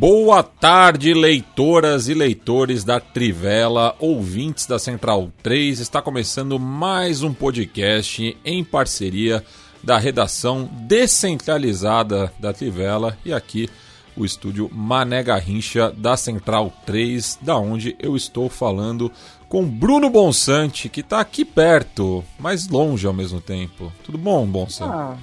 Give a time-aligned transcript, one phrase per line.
[0.00, 5.78] Boa tarde, leitoras e leitores da Trivela, ouvintes da Central 3.
[5.78, 9.44] Está começando mais um podcast em parceria
[9.84, 13.68] da redação descentralizada da Trivela e aqui
[14.16, 19.12] o estúdio Mané Garrincha da Central 3, da onde eu estou falando
[19.50, 23.92] com Bruno Bonsante, que está aqui perto, mas longe ao mesmo tempo.
[24.02, 24.94] Tudo bom, Bonsante?
[24.94, 25.18] Ah,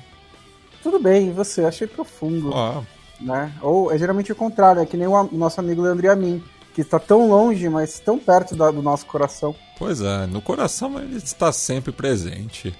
[0.84, 1.66] tudo bem, e você?
[1.66, 2.54] Achei profundo.
[2.54, 2.84] Ah,
[3.20, 3.52] né?
[3.62, 7.00] Ou é geralmente o contrário, é que nem o nosso amigo Leandro Amin, que está
[7.00, 9.56] tão longe, mas tão perto da, do nosso coração.
[9.78, 12.74] Pois é, no coração ele está sempre presente.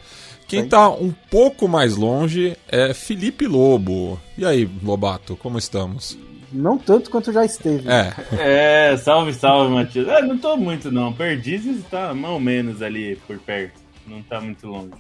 [0.48, 4.18] Quem está um pouco mais longe é Felipe Lobo.
[4.38, 6.18] E aí, Lobato, como estamos?
[6.52, 7.90] Não tanto quanto já esteve.
[7.90, 8.92] É.
[8.92, 10.08] É, salve, salve, Matias.
[10.08, 11.12] É, não tô muito não.
[11.12, 13.82] Perdizes tá mais ou menos ali por perto.
[14.08, 14.94] Não tá muito longe.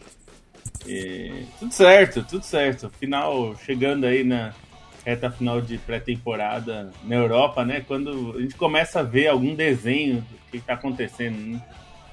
[0.85, 1.45] E...
[1.59, 2.91] Tudo certo, tudo certo.
[2.99, 4.53] Final chegando aí na
[5.07, 7.81] reta final de pré-temporada na Europa, né?
[7.87, 11.37] Quando a gente começa a ver algum desenho do que está acontecendo.
[11.37, 11.61] Né?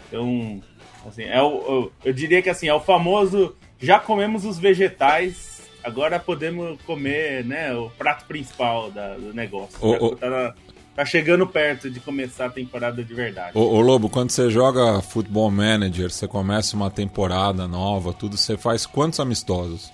[0.07, 0.63] Então,
[1.05, 6.21] assim, é o, eu diria que assim, é o famoso já comemos os vegetais, agora
[6.21, 9.77] podemos comer, né, o prato principal da, do negócio.
[9.83, 10.55] O, tá,
[10.95, 13.59] tá, chegando perto de começar a temporada de verdade.
[13.59, 18.57] Ô, ô, Lobo, quando você joga Football Manager, você começa uma temporada nova, tudo, você
[18.57, 19.91] faz quantos amistosos?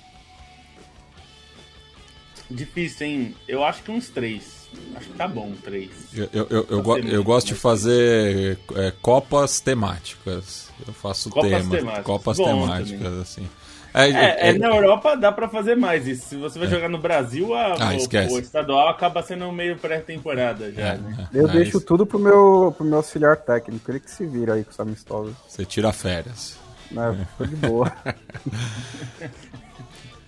[2.51, 3.35] Difícil, hein?
[3.47, 4.69] Eu acho que uns três.
[4.97, 5.91] Acho que tá bom, três.
[6.13, 10.69] Eu, eu, eu, eu, go eu gosto de fazer é, copas temáticas.
[10.87, 11.69] Eu faço copas temas.
[11.69, 12.05] Temáticas.
[12.05, 13.21] Copas bom temáticas, também.
[13.23, 13.49] assim.
[13.93, 16.29] É, é, é, na Europa dá pra fazer mais isso.
[16.29, 20.71] Se você vai jogar no Brasil, a, Ah, o, o estadual acaba sendo meio pré-temporada
[20.73, 21.29] já, É, né?
[21.35, 21.81] é, Eu é deixo isso.
[21.81, 25.35] tudo pro meu, pro meu auxiliar técnico, ele que se vira aí com os amistosos.
[25.49, 26.57] Você tira férias.
[26.91, 27.27] Né?
[27.37, 27.93] Tô de boa.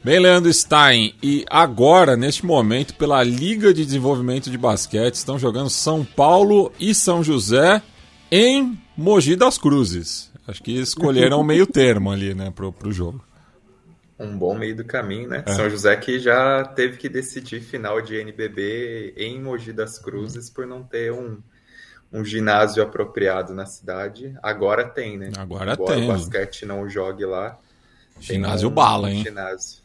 [0.05, 5.71] Bem, Leandro Stein, e agora, neste momento, pela Liga de Desenvolvimento de Basquete, estão jogando
[5.71, 7.81] São Paulo e São José
[8.29, 10.33] em Mogi das Cruzes.
[10.49, 13.25] Acho que escolheram o meio termo ali, né, pro, pro jogo.
[14.19, 15.45] Um bom meio do caminho, né?
[15.47, 20.67] São José que já teve que decidir final de NBB em Mogi das Cruzes por
[20.67, 21.39] não ter um,
[22.13, 24.37] um ginásio apropriado na cidade.
[24.43, 25.31] Agora tem, né?
[25.37, 26.05] Agora Embora tem.
[26.05, 27.57] o basquete não jogue lá.
[28.21, 29.23] Ginásio um bala, hein?
[29.23, 29.82] Ginásio.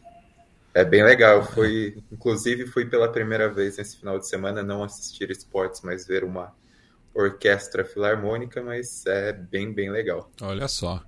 [0.78, 1.44] É bem legal.
[1.44, 6.22] Fui, inclusive, fui pela primeira vez nesse final de semana não assistir esportes, mas ver
[6.22, 6.54] uma
[7.12, 10.30] orquestra filarmônica, mas é bem, bem legal.
[10.40, 11.02] Olha só.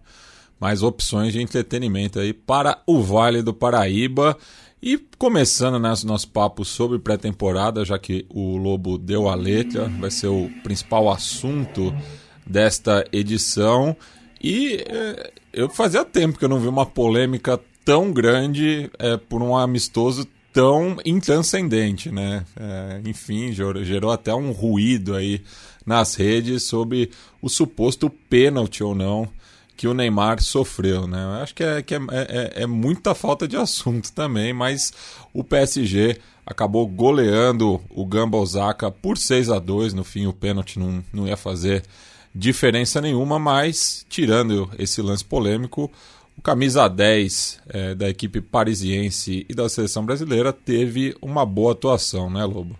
[0.59, 4.37] Mais opções de entretenimento aí para o Vale do Paraíba.
[4.83, 10.11] E começando né, nosso papo sobre pré-temporada, já que o Lobo deu a letra, vai
[10.11, 11.95] ser o principal assunto
[12.45, 13.97] desta edição.
[14.43, 19.43] E eh, eu fazia tempo que eu não vi uma polêmica tão grande eh, por
[19.43, 22.45] um amistoso tão intranscendente, né?
[22.57, 25.43] Eh, enfim, gerou, gerou até um ruído aí
[25.85, 27.11] nas redes sobre
[27.41, 29.29] o suposto pênalti ou não
[29.81, 31.25] que o Neymar sofreu, né?
[31.25, 34.93] Eu acho que, é, que é, é, é muita falta de assunto também, mas
[35.33, 40.79] o PSG acabou goleando o Gamba Osaka por 6 a 2 no fim o pênalti
[40.79, 41.83] não, não ia fazer
[42.35, 45.91] diferença nenhuma, mas tirando esse lance polêmico,
[46.41, 52.31] o camisa 10 é, da equipe parisiense e da seleção brasileira teve uma boa atuação,
[52.31, 52.79] né, Lobo?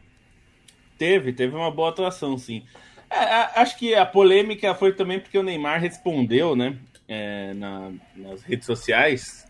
[0.99, 2.63] Teve, teve uma boa atuação, sim.
[3.11, 6.79] É, acho que a polêmica foi também porque o Neymar respondeu, né?
[7.11, 9.45] é, na- nas redes sociais.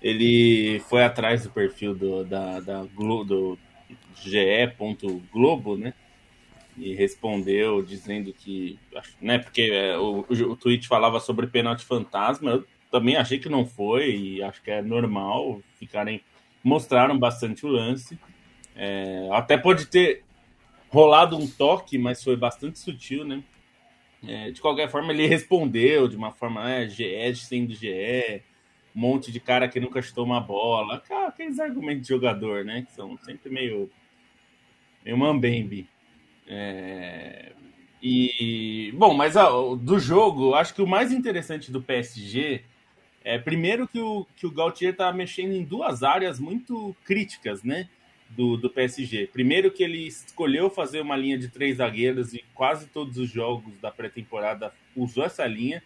[0.00, 3.58] Ele foi atrás do perfil do, da, da Glo, do
[4.14, 5.92] ge.globo, né?
[6.78, 8.78] E respondeu dizendo que.
[9.20, 12.52] Né, porque é, o, o tweet falava sobre pênalti fantasma.
[12.52, 16.20] Eu também achei que não foi, e acho que é normal ficarem.
[16.62, 18.16] Mostraram bastante o lance.
[18.76, 20.22] É, até pode ter
[20.90, 23.42] rolado um toque, mas foi bastante sutil, né?
[24.26, 28.42] É, de qualquer forma, ele respondeu de uma forma, né, GE sendo GE,
[28.94, 32.82] um monte de cara que nunca chutou uma bola, Aquela- aqueles argumentos de jogador, né,
[32.82, 33.90] que são sempre meio,
[35.04, 35.88] meio mambembe.
[36.46, 37.52] É,
[38.04, 42.62] E, bom, mas ó, do jogo, acho que o mais interessante do PSG
[43.24, 47.88] é primeiro que o, que o Gautier tá mexendo em duas áreas muito críticas, né?
[48.30, 49.26] Do, do PSG.
[49.26, 53.78] Primeiro que ele escolheu fazer uma linha de três zagueiros e quase todos os jogos
[53.78, 55.82] da pré-temporada usou essa linha.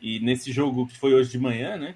[0.00, 1.94] E nesse jogo que foi hoje de manhã, né?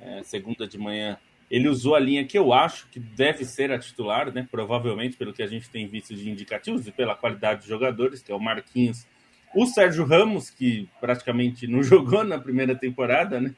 [0.00, 1.18] É, segunda de manhã,
[1.50, 4.46] ele usou a linha que eu acho que deve ser a titular, né?
[4.50, 8.30] Provavelmente, pelo que a gente tem visto de indicativos e pela qualidade dos jogadores, que
[8.30, 9.06] é o Marquinhos.
[9.54, 13.54] O Sérgio Ramos, que praticamente não jogou na primeira temporada, né?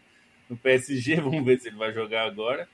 [0.52, 2.68] No PSG, vamos ver se ele vai jogar agora.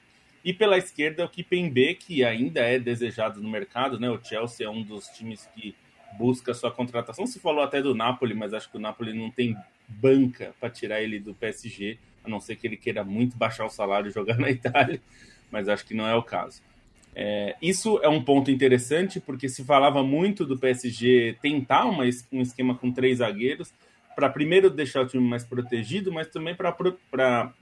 [0.44, 4.10] E pela esquerda, o Kipembe, que ainda é desejado no mercado, né?
[4.10, 5.74] O Chelsea é um dos times que
[6.18, 7.26] busca sua contratação.
[7.26, 11.00] Se falou até do Napoli, mas acho que o Napoli não tem banca para tirar
[11.00, 14.38] ele do PSG, a não ser que ele queira muito baixar o salário e jogar
[14.38, 15.00] na Itália,
[15.50, 16.62] mas acho que não é o caso.
[17.14, 22.42] É, isso é um ponto interessante, porque se falava muito do PSG tentar uma, um
[22.42, 23.72] esquema com três zagueiros,
[24.18, 27.52] para primeiro deixar o time mais protegido, mas também para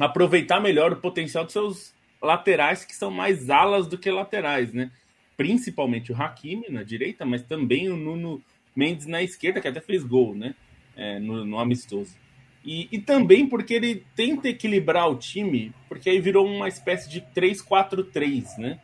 [0.00, 4.90] aproveitar melhor o potencial dos seus laterais, que são mais alas do que laterais, né?
[5.36, 8.42] Principalmente o Hakimi na direita, mas também o Nuno
[8.74, 10.54] Mendes na esquerda, que até fez gol, né?
[11.00, 12.14] é, no, no, amistoso.
[12.62, 17.22] E, e, também porque ele tenta equilibrar o time, porque aí virou uma espécie de
[17.34, 18.78] 3-4-3, né?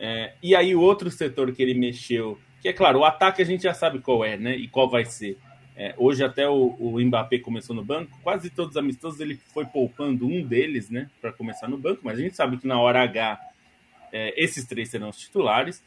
[0.00, 3.44] É, e aí o outro setor que ele mexeu, que é claro, o ataque a
[3.44, 4.56] gente já sabe qual é, né?
[4.56, 5.36] E qual vai ser.
[5.80, 9.64] É, hoje até o, o Mbappé começou no banco, quase todos os amistosos ele foi
[9.64, 11.08] poupando um deles, né?
[11.20, 13.38] Para começar no banco, mas a gente sabe que na hora H
[14.12, 15.80] é, esses três serão os titulares.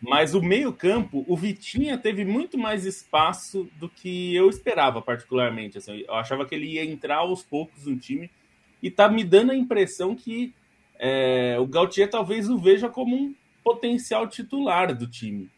[0.00, 5.78] Mas o meio-campo, o Vitinha teve muito mais espaço do que eu esperava, particularmente.
[5.78, 8.30] Assim, eu achava que ele ia entrar aos poucos no time
[8.80, 10.54] e tá me dando a impressão que
[10.98, 13.34] é, o Gautier talvez o veja como um
[13.64, 15.50] potencial titular do time.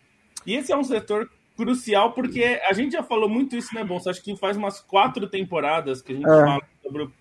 [0.46, 4.01] E esse é um setor crucial porque a gente já falou muito isso, né, Bom?
[4.06, 6.45] Acho que faz umas quatro temporadas que a gente é.
[6.45, 7.12] fala sobre o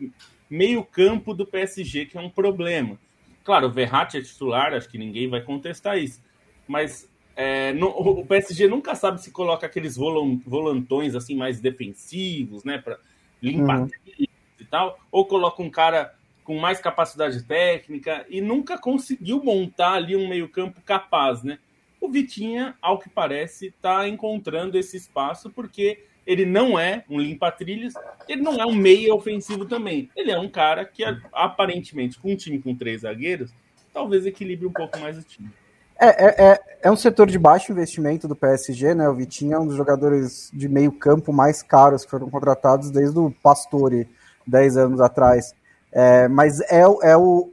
[0.50, 2.98] meio-campo do PSG, que é um problema.
[3.44, 6.22] Claro, o Verratti é titular, acho que ninguém vai contestar isso.
[6.68, 12.78] Mas é, no, o PSG nunca sabe se coloca aqueles volantões assim mais defensivos, né,
[12.78, 13.00] para
[13.42, 13.90] limpar uhum.
[14.18, 16.14] e tal, ou coloca um cara
[16.44, 21.58] com mais capacidade técnica e nunca conseguiu montar ali um meio-campo capaz, né?
[22.04, 27.94] O Vitinha, ao que parece, está encontrando esse espaço porque ele não é um limpa-trilhas,
[28.28, 30.10] ele não é um meia ofensivo também.
[30.14, 31.02] Ele é um cara que,
[31.32, 33.54] aparentemente, com um time com três zagueiros,
[33.94, 35.50] talvez equilibre um pouco mais o time.
[35.98, 39.08] É, é, é, é, um setor de baixo investimento do PSG, né?
[39.08, 43.18] O Vitinho é um dos jogadores de meio campo mais caros que foram contratados desde
[43.18, 44.10] o Pastore,
[44.46, 45.56] 10 anos atrás.
[45.90, 47.50] É, mas é, é, o,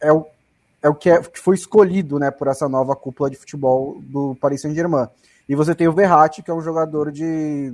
[0.00, 0.26] é, o,
[0.82, 4.34] é o que, é, que foi escolhido né, por essa nova cúpula de futebol do
[4.40, 5.06] Paris Saint-Germain.
[5.48, 7.72] E você tem o Verratti, que é um jogador de,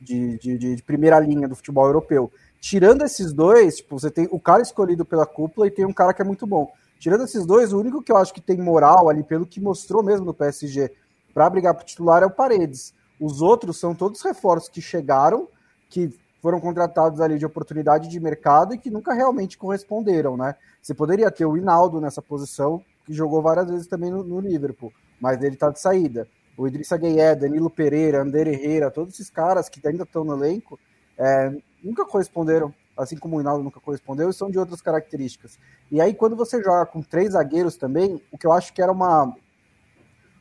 [0.00, 2.30] de, de, de primeira linha do futebol europeu.
[2.60, 6.12] Tirando esses dois, tipo, você tem o cara escolhido pela cúpula e tem um cara
[6.12, 6.72] que é muito bom.
[6.98, 10.02] Tirando esses dois, o único que eu acho que tem moral ali, pelo que mostrou
[10.02, 10.92] mesmo no PSG,
[11.32, 12.92] para brigar para titular é o Paredes.
[13.20, 15.48] Os outros são todos reforços que chegaram,
[15.88, 20.54] que foram contratados ali de oportunidade de mercado e que nunca realmente corresponderam, né?
[20.80, 24.92] Você poderia ter o Hinaldo nessa posição, que jogou várias vezes também no, no Liverpool,
[25.20, 26.28] mas ele tá de saída.
[26.56, 30.78] O Idrissa Gueye, Danilo Pereira, Ander Herrera, todos esses caras que ainda estão no elenco,
[31.16, 35.58] é, nunca corresponderam assim como o Hinaldo nunca correspondeu, e são de outras características.
[35.90, 38.90] E aí, quando você joga com três zagueiros também, o que eu acho que era
[38.90, 39.32] uma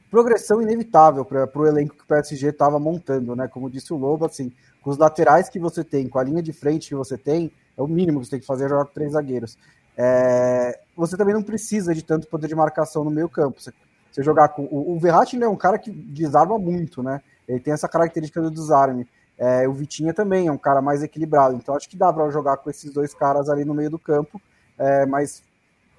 [0.09, 3.47] progressão inevitável para o elenco que o PSG estava montando, né?
[3.47, 4.51] Como disse o Lobo, assim,
[4.87, 7.81] com os laterais que você tem, com a linha de frente que você tem, é
[7.81, 9.57] o mínimo que você tem que fazer é jogar com três zagueiros.
[9.97, 13.61] É, você também não precisa de tanto poder de marcação no meio campo.
[13.61, 13.73] Você,
[14.09, 14.63] você jogar com.
[14.71, 17.19] O, o Verratti é um cara que desarma muito, né?
[17.49, 19.05] Ele tem essa característica do desarme.
[19.37, 22.55] É, o Vitinha também é um cara mais equilibrado, então acho que dá para jogar
[22.55, 24.41] com esses dois caras ali no meio do campo,
[24.77, 25.43] é, mas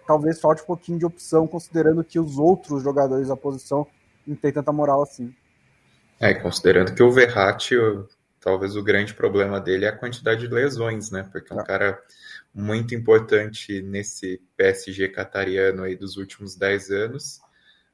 [0.06, 3.86] talvez falte um pouquinho de opção, considerando que os outros jogadores da posição
[4.26, 5.34] não tem tanta moral assim.
[6.18, 7.76] É, considerando que o Verratti,
[8.40, 11.28] talvez o grande problema dele é a quantidade de lesões, né?
[11.30, 11.64] Porque é um é.
[11.64, 12.02] cara
[12.54, 17.40] muito importante nesse PSG catariano aí dos últimos 10 anos,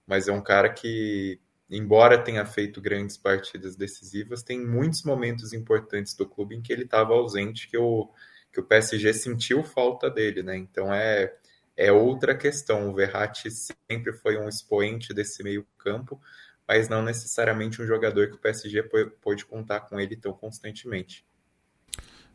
[0.06, 6.14] mas é um cara que embora tenha feito grandes partidas decisivas, tem muitos momentos importantes
[6.14, 8.10] do clube em que ele estava ausente, que o,
[8.52, 10.56] que o PSG sentiu falta dele, né?
[10.56, 11.34] Então é,
[11.76, 12.88] é outra questão.
[12.88, 16.20] O Verratti sempre foi um expoente desse meio-campo,
[16.66, 18.84] mas não necessariamente um jogador que o PSG
[19.20, 21.24] pôde contar com ele tão constantemente.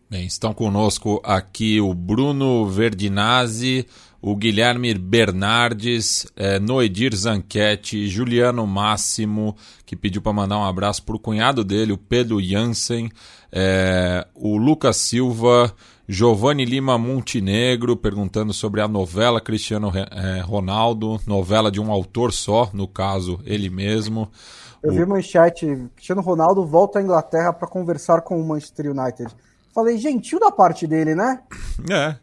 [0.10, 3.86] Bem, estão conosco aqui o Bruno Verdinazzi,
[4.20, 9.56] o Guilherme Bernardes, é, Noedir Zanquete, Juliano Máximo,
[9.86, 13.12] que pediu para mandar um abraço para o cunhado dele, o Pedro Jansen,
[13.52, 15.76] é, o Lucas Silva,
[16.12, 22.68] Giovanni Lima Montenegro, perguntando sobre a novela Cristiano é, Ronaldo, novela de um autor só,
[22.74, 24.28] no caso, ele mesmo.
[24.82, 24.96] Eu o...
[24.96, 29.30] vi manchete, Cristiano Ronaldo volta à Inglaterra para conversar com o Manchester United.
[29.72, 31.42] Falei, gentil da parte dele, né?
[31.88, 32.16] É.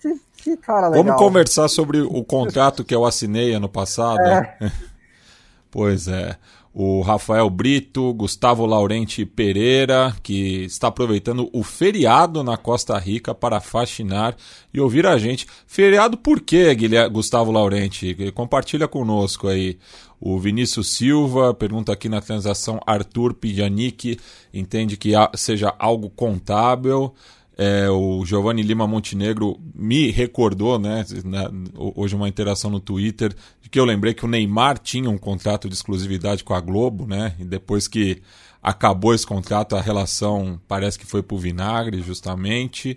[0.00, 1.04] Que, que cara legal.
[1.04, 4.22] Vamos conversar sobre o contrato que eu assinei ano passado.
[4.22, 4.72] É.
[5.70, 6.34] pois é.
[6.80, 13.60] O Rafael Brito, Gustavo Laurenti Pereira, que está aproveitando o feriado na Costa Rica para
[13.60, 14.36] fascinar
[14.72, 15.44] e ouvir a gente.
[15.66, 18.14] Feriado por quê, Guilherme, Gustavo Laurenti?
[18.32, 19.76] Compartilha conosco aí.
[20.20, 24.16] O Vinícius Silva pergunta aqui na transação Arthur Pijanic,
[24.54, 27.12] entende que seja algo contábil.
[27.60, 33.68] É, o Giovanni Lima Montenegro me recordou, né, na, hoje uma interação no Twitter, de
[33.68, 37.34] que eu lembrei que o Neymar tinha um contrato de exclusividade com a Globo, né,
[37.36, 38.22] e depois que
[38.62, 42.94] acabou esse contrato, a relação parece que foi pro vinagre, justamente.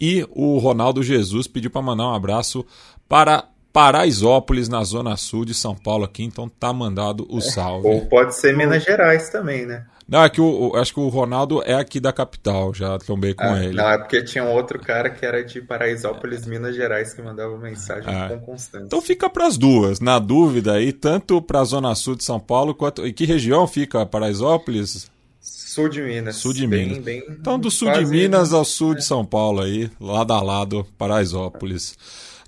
[0.00, 2.64] E o Ronaldo Jesus pediu para mandar um abraço
[3.08, 7.86] para Paraisópolis, na zona sul de São Paulo, aqui, então tá mandado o salve.
[7.86, 9.84] Ou pode ser Minas Gerais também, né?
[10.08, 13.42] Não, é que o, acho que o Ronaldo é aqui da capital, já trombei com
[13.42, 13.76] ah, ele.
[13.76, 17.58] Não, é porque tinha um outro cara que era de Paraisópolis, Minas Gerais, que mandava
[17.58, 18.28] mensagem ah.
[18.28, 18.86] com constância.
[18.86, 22.38] Então fica para as duas, na dúvida aí, tanto para a zona sul de São
[22.38, 23.04] Paulo quanto.
[23.04, 25.10] E que região fica Paraisópolis?
[25.40, 26.36] Sul de Minas.
[26.36, 26.98] Sul de Minas.
[26.98, 28.96] Bem, bem, então, do sul de Minas ao sul é.
[28.96, 31.98] de São Paulo aí, lado a lado, Paraisópolis.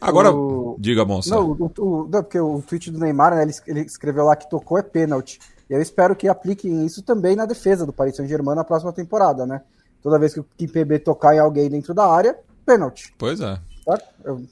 [0.00, 0.76] Agora, o...
[0.78, 1.34] diga, Monsa.
[1.34, 4.48] Não, o, o, não, porque o tweet do Neymar, né, ele, ele escreveu lá que
[4.48, 5.40] tocou é pênalti.
[5.68, 9.46] E eu espero que apliquem isso também na defesa do Paris Saint-Germain na próxima temporada,
[9.46, 9.60] né?
[10.02, 13.12] Toda vez que o Kimpembe tocar em alguém dentro da área, pênalti.
[13.18, 13.58] Pois é.
[13.84, 14.00] Tá?
[14.25, 14.42] Eu...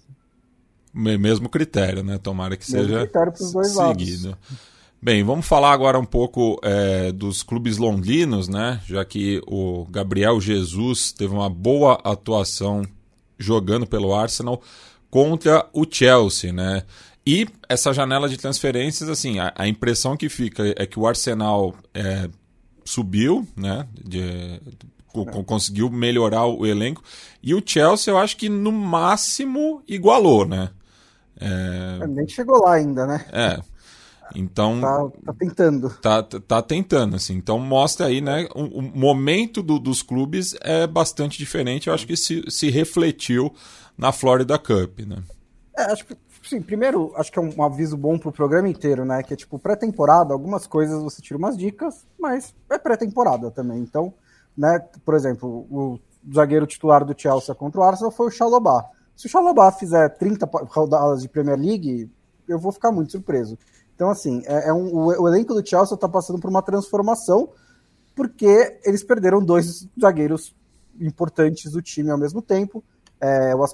[0.93, 2.19] Mesmo critério, né?
[2.19, 3.11] Tomara que Mesmo seja
[3.53, 4.29] dois seguido.
[4.31, 4.37] Lados.
[5.01, 8.81] Bem, vamos falar agora um pouco é, dos clubes londinos, né?
[8.87, 12.83] Já que o Gabriel Jesus teve uma boa atuação
[13.39, 14.61] jogando pelo Arsenal
[15.11, 16.83] contra o Chelsea, né?
[17.27, 21.75] E essa janela de transferências, assim, a, a impressão que fica é que o Arsenal
[21.93, 22.29] é,
[22.85, 23.87] subiu, né?
[23.93, 24.61] De,
[25.45, 27.03] conseguiu melhorar o elenco.
[27.43, 30.71] E o Chelsea, eu acho que no máximo igualou, né?
[31.41, 31.99] É...
[32.03, 33.25] é nem chegou lá ainda, né?
[33.33, 33.61] É.
[34.35, 34.81] Então.
[34.81, 35.91] Tá, tá tentando.
[36.01, 37.35] Tá, tá, tentando, assim.
[37.35, 38.49] Então mostra aí, né?
[38.55, 41.89] O, o momento do, dos clubes é bastante diferente.
[41.89, 43.55] Eu acho que se, se refletiu
[43.97, 45.23] na Florida Cup, né?
[45.77, 49.21] É, acho que Sim, primeiro, acho que é um aviso bom pro programa inteiro, né?
[49.23, 53.81] Que é tipo, pré-temporada, algumas coisas você tira umas dicas, mas é pré-temporada também.
[53.81, 54.15] Então,
[54.57, 55.99] né, por exemplo, o
[56.33, 58.85] zagueiro titular do Chelsea contra o Arsenal foi o Chalobah.
[59.17, 62.09] Se o Chalobah fizer 30 rodadas de Premier League,
[62.49, 63.59] eu vou ficar muito surpreso.
[63.97, 67.49] Então, assim, é, é um, o, o, elenco do Chelsea está passando por uma transformação
[68.15, 70.55] porque eles perderam dois zagueiros
[71.01, 72.85] importantes do time ao mesmo tempo.
[73.21, 73.65] É, o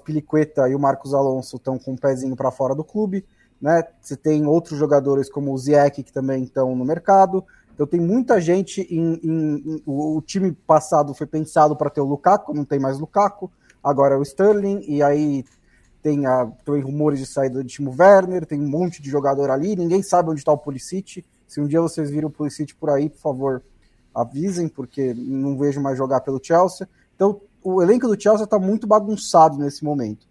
[0.69, 3.25] e o Marcos Alonso estão com um pezinho para fora do clube.
[3.61, 3.85] Né?
[4.01, 7.45] Você tem outros jogadores como o Ziyech que também estão no mercado.
[7.75, 12.01] Então tem muita gente em, em, em o, o, time passado foi pensado para ter
[12.01, 13.51] o Lukaku, não tem mais Lukaku.
[13.83, 15.45] Agora é o Sterling e aí
[16.03, 19.75] tem, a, tem rumores de saída do Timo Werner, tem um monte de jogador ali,
[19.75, 21.25] ninguém sabe onde está o Pulisic.
[21.47, 23.63] Se um dia vocês viram o Pulisic por aí, por favor,
[24.15, 26.89] avisem, porque não vejo mais jogar pelo Chelsea.
[27.15, 30.27] Então o elenco do Chelsea está muito bagunçado nesse momento.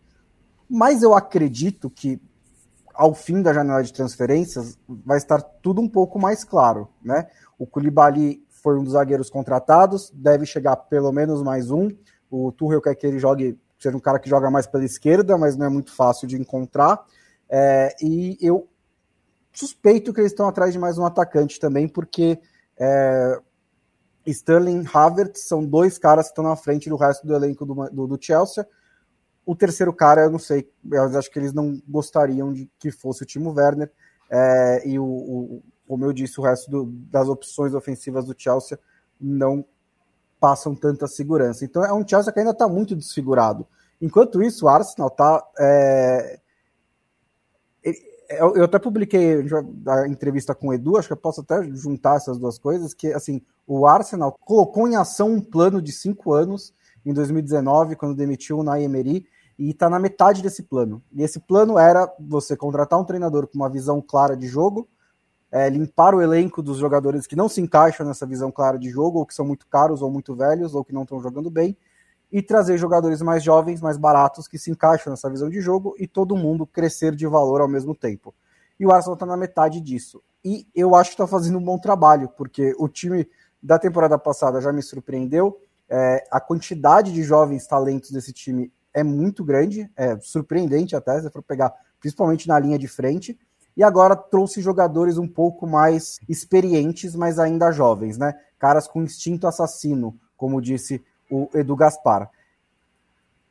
[0.70, 2.22] Mas eu acredito que
[2.94, 7.28] ao fim da janela de transferências vai estar tudo um pouco mais claro, né?
[7.58, 11.90] O Koulibaly foi um dos zagueiros contratados, deve chegar pelo menos mais um.
[12.30, 15.58] O Tuchel quer que ele jogue, seja um cara que joga mais pela esquerda, mas
[15.58, 17.04] não é muito fácil de encontrar.
[17.50, 18.68] É, e eu
[19.52, 22.40] suspeito que eles estão atrás de mais um atacante também, porque
[22.80, 23.40] é,
[24.26, 28.08] Sterling Havertz são dois caras que estão na frente do resto do elenco do, do,
[28.08, 28.68] do, Chelsea.
[29.46, 33.24] O terceiro cara, eu não sei, eu acho que eles não gostariam de que fosse
[33.24, 33.92] o Timo Werner.
[34.30, 38.80] É, e o, o, como eu disse, o resto do, das opções ofensivas do Chelsea
[39.20, 39.66] não
[40.40, 41.66] passam tanta segurança.
[41.66, 43.68] Então é um Chelsea que ainda está muito desfigurado.
[44.02, 46.40] Enquanto isso, o Arsenal está é,
[48.40, 49.46] eu, até publiquei
[49.88, 53.14] a entrevista com o Edu, acho que eu posso até juntar essas duas coisas, que
[53.14, 56.74] assim, o Arsenal colocou em ação um plano de cinco anos
[57.06, 59.26] em 2019, quando demitiu o Nay Emery,
[59.58, 61.02] e está na metade desse plano.
[61.14, 64.88] E esse plano era você contratar um treinador com uma visão clara de jogo,
[65.52, 69.20] é, limpar o elenco dos jogadores que não se encaixam nessa visão clara de jogo,
[69.20, 71.78] ou que são muito caros, ou muito velhos, ou que não estão jogando bem,
[72.32, 76.08] e trazer jogadores mais jovens, mais baratos, que se encaixam nessa visão de jogo e
[76.08, 78.34] todo mundo crescer de valor ao mesmo tempo.
[78.80, 80.24] E o Arsenal está na metade disso.
[80.44, 83.28] E eu acho que está fazendo um bom trabalho, porque o time
[83.62, 85.60] da temporada passada já me surpreendeu.
[85.90, 91.30] É, a quantidade de jovens talentos desse time é muito grande, é surpreendente até, se
[91.30, 93.38] for pegar, principalmente na linha de frente.
[93.76, 98.34] E agora trouxe jogadores um pouco mais experientes, mas ainda jovens, né?
[98.58, 102.30] Caras com instinto assassino, como disse o Edu Gaspar.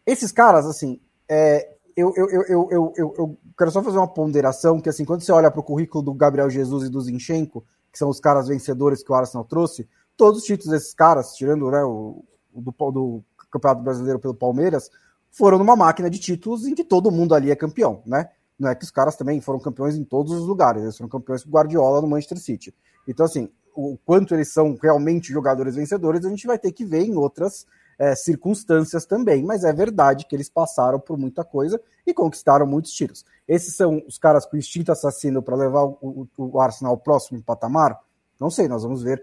[0.06, 4.80] Esses caras, assim, é, eu, eu, eu, eu, eu, eu, quero só fazer uma ponderação,
[4.80, 7.98] que assim, quando você olha para o currículo do Gabriel Jesus e do Zinchenko, que
[7.98, 11.82] são os caras vencedores que o Arsenal trouxe, todos os títulos desses caras, tirando né,
[11.82, 14.90] o, o do, do Campeonato Brasileiro pelo Palmeiras,
[15.30, 18.28] foram numa máquina de títulos em que todo mundo ali é campeão, né?
[18.58, 21.42] Não é que os caras também foram campeões em todos os lugares, eles foram campeões
[21.42, 22.74] com Guardiola no Manchester City.
[23.08, 27.02] Então, assim, o quanto eles são realmente jogadores vencedores, a gente vai ter que ver
[27.02, 27.66] em outras
[27.98, 29.44] é, circunstâncias também.
[29.44, 33.24] Mas é verdade que eles passaram por muita coisa e conquistaram muitos títulos.
[33.46, 37.98] Esses são os caras com instinto assassino para levar o, o, Arsenal ao próximo patamar?
[38.40, 39.22] Não sei, nós vamos ver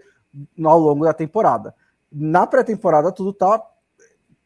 [0.64, 1.74] ao longo da temporada.
[2.10, 3.60] Na pré-temporada, tudo está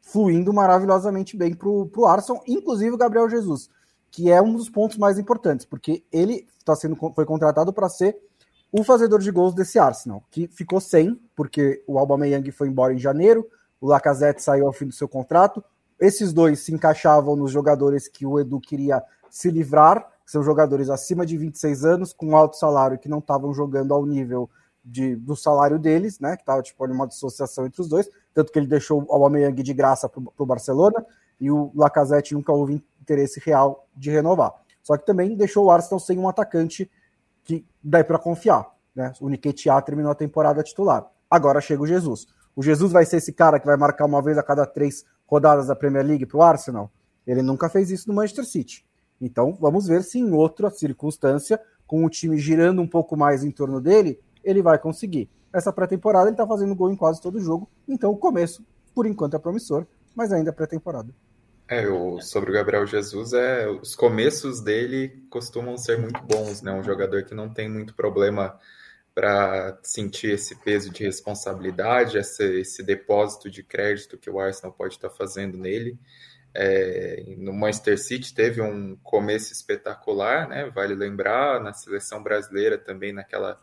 [0.01, 3.69] fluindo maravilhosamente bem para o Arsenal, inclusive o Gabriel Jesus,
[4.11, 8.17] que é um dos pontos mais importantes, porque ele tá sendo, foi contratado para ser
[8.73, 12.99] o fazedor de gols desse Arsenal, que ficou sem, porque o Aubameyang foi embora em
[12.99, 13.47] janeiro,
[13.79, 15.63] o Lacazette saiu ao fim do seu contrato.
[16.01, 20.89] Esses dois se encaixavam nos jogadores que o Edu queria se livrar, que são jogadores
[20.89, 24.49] acima de 26 anos, com alto salário, que não estavam jogando ao nível
[24.85, 26.37] de, do salário deles, né?
[26.37, 29.75] Que estava tipo uma dissociação entre os dois, tanto que ele deixou o Aubameyang de
[29.75, 31.05] graça para o Barcelona
[31.41, 34.55] e o Lacazette nunca houve interesse real de renovar.
[34.83, 36.91] Só que também deixou o Arsenal sem um atacante
[37.45, 38.71] que dá para confiar.
[38.95, 39.13] Né?
[39.21, 41.07] O Nketiah terminou a temporada titular.
[41.31, 42.27] Agora chega o Jesus.
[42.55, 45.69] O Jesus vai ser esse cara que vai marcar uma vez a cada três rodadas
[45.69, 46.91] da Premier League para o Arsenal?
[47.27, 48.85] Ele nunca fez isso no Manchester City.
[49.21, 53.51] Então vamos ver se em outra circunstância, com o time girando um pouco mais em
[53.51, 55.31] torno dele, ele vai conseguir.
[55.53, 59.37] Essa pré-temporada ele está fazendo gol em quase todo jogo, então o começo, por enquanto,
[59.37, 61.15] é promissor, mas ainda é pré-temporada.
[61.73, 66.71] É, o, sobre o Gabriel Jesus, é, os começos dele costumam ser muito bons, né?
[66.71, 68.61] Um jogador que não tem muito problema
[69.15, 75.09] para sentir esse peso de responsabilidade, esse, depósito de crédito que o Arsenal pode estar
[75.09, 75.99] tá fazendo nele.
[76.55, 80.71] É, no Manchester City teve um começo espetacular, né?
[80.75, 83.59] Vale lembrar, na seleção brasileira também naquela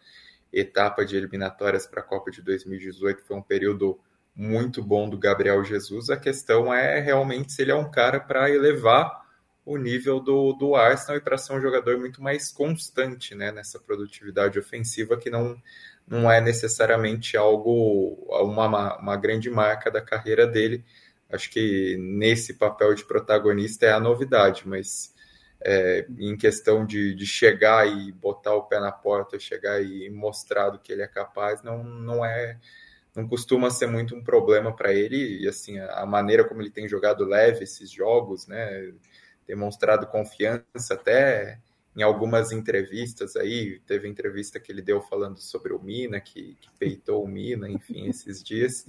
[0.52, 4.00] etapa de eliminatórias para a Copa de 2018 foi um período
[4.40, 6.10] muito bom do Gabriel Jesus.
[6.10, 9.28] A questão é realmente se ele é um cara para elevar
[9.66, 13.78] o nível do, do Arsenal e para ser um jogador muito mais constante né, nessa
[13.78, 15.62] produtividade ofensiva, que não,
[16.08, 20.86] não é necessariamente algo, uma, uma grande marca da carreira dele.
[21.30, 25.14] Acho que nesse papel de protagonista é a novidade, mas
[25.60, 30.70] é, em questão de, de chegar e botar o pé na porta, chegar e mostrar
[30.70, 32.58] do que ele é capaz, não, não é
[33.20, 36.88] não costuma ser muito um problema para ele e assim a maneira como ele tem
[36.88, 38.94] jogado leve esses jogos, né,
[39.46, 41.60] demonstrado confiança até
[41.96, 46.70] em algumas entrevistas aí, teve entrevista que ele deu falando sobre o Mina, que, que
[46.78, 48.86] peitou o Mina, enfim, esses dias,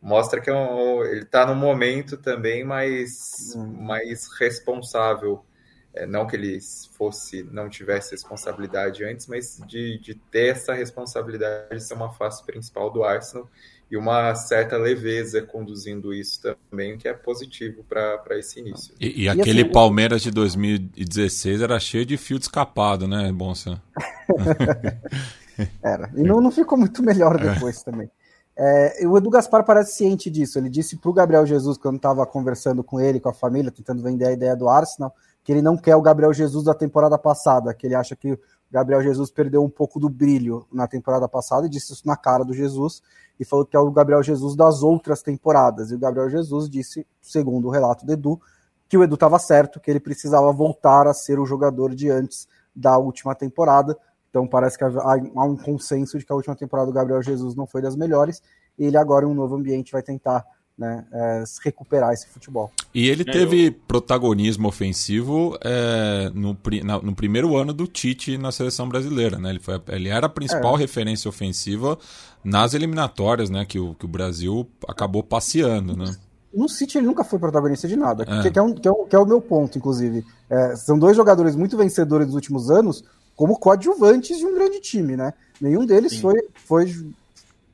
[0.00, 3.66] mostra que é um, ele está num momento também mais, uhum.
[3.66, 5.44] mais responsável
[5.94, 6.58] é, não que ele
[6.92, 12.44] fosse, não tivesse responsabilidade antes, mas de, de ter essa responsabilidade de ser uma face
[12.44, 13.48] principal do Arsenal
[13.90, 18.94] e uma certa leveza conduzindo isso também, que é positivo para esse início.
[18.98, 23.82] E, e, e aquele assim, Palmeiras de 2016 era cheio de fio escapado, né, Bonsa?
[25.84, 26.10] era.
[26.16, 27.52] E não, não ficou muito melhor é.
[27.52, 27.84] depois é.
[27.84, 28.10] também.
[28.56, 30.58] É, o Edu Gaspar parece ciente disso.
[30.58, 34.02] Ele disse para o Gabriel Jesus, quando estava conversando com ele, com a família, tentando
[34.02, 37.74] vender a ideia do Arsenal, que ele não quer o Gabriel Jesus da temporada passada,
[37.74, 38.38] que ele acha que o
[38.70, 42.44] Gabriel Jesus perdeu um pouco do brilho na temporada passada e disse isso na cara
[42.44, 43.02] do Jesus
[43.38, 45.90] e falou que é o Gabriel Jesus das outras temporadas.
[45.90, 48.40] E o Gabriel Jesus disse, segundo o relato do Edu,
[48.88, 52.46] que o Edu estava certo, que ele precisava voltar a ser o jogador de antes
[52.74, 53.96] da última temporada.
[54.30, 57.66] Então parece que há um consenso de que a última temporada do Gabriel Jesus não
[57.66, 58.42] foi das melhores.
[58.78, 60.44] E ele agora, em um novo ambiente, vai tentar
[60.82, 62.72] né, é, recuperar esse futebol.
[62.92, 63.74] E ele é, teve eu...
[63.86, 69.50] protagonismo ofensivo é, no, na, no, primeiro ano do Tite na seleção brasileira, né?
[69.50, 70.78] Ele, foi, ele era a principal é.
[70.80, 71.96] referência ofensiva
[72.44, 73.64] nas eliminatórias, né?
[73.64, 76.16] Que o, que o Brasil acabou passeando, né?
[76.52, 78.42] No City ele nunca foi protagonista de nada, é.
[78.42, 80.26] que, que, é, um, que, um, que é o meu ponto, inclusive.
[80.50, 83.04] É, são dois jogadores muito vencedores dos últimos anos,
[83.36, 85.32] como coadjuvantes de um grande time, né?
[85.60, 86.34] Nenhum deles foi,
[86.66, 86.92] foi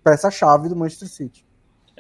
[0.05, 1.48] peça-chave do Manchester City.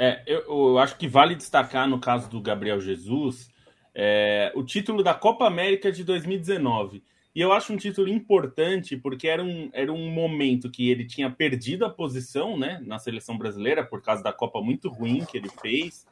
[0.00, 3.50] É, eu, eu, acho que vale destacar no caso do Gabriel Jesus
[3.92, 7.02] é, o título da Copa América de 2019.
[7.34, 11.28] E eu acho um título importante porque era um, era um momento que ele tinha
[11.28, 15.48] perdido a posição né, na seleção brasileira por causa da Copa muito ruim que ele
[15.60, 16.06] fez.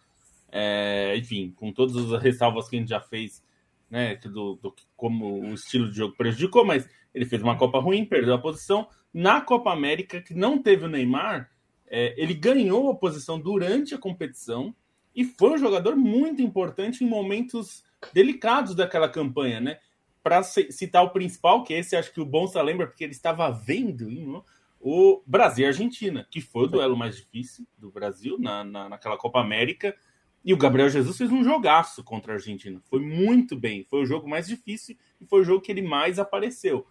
[0.51, 3.41] É, enfim, com todas as ressalvas que a gente já fez,
[3.89, 8.05] né, do, do, como o estilo de jogo prejudicou, mas ele fez uma Copa ruim,
[8.05, 8.89] perdeu a posição.
[9.15, 11.49] Na Copa América, que não teve o Neymar,
[11.89, 14.75] é, ele ganhou a posição durante a competição
[15.15, 19.79] e foi um jogador muito importante em momentos delicados daquela campanha, né?
[20.23, 24.11] Para citar o principal, que esse acho que o Bonsa lembra, porque ele estava vendo
[24.11, 24.43] hein,
[24.81, 29.17] o Brasil e Argentina, que foi o duelo mais difícil do Brasil na, na, naquela
[29.17, 29.97] Copa América.
[30.45, 32.81] E o Gabriel Jesus fez um jogaço contra a Argentina.
[32.85, 33.85] Foi muito bem.
[33.85, 36.87] Foi o jogo mais difícil e foi o jogo que ele mais apareceu.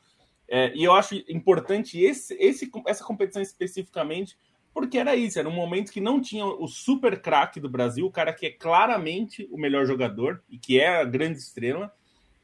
[0.47, 4.37] É, e eu acho importante esse, esse, essa competição especificamente,
[4.75, 8.11] porque era isso, era um momento que não tinha o super craque do Brasil, o
[8.11, 11.93] cara que é claramente o melhor jogador e que é a grande estrela,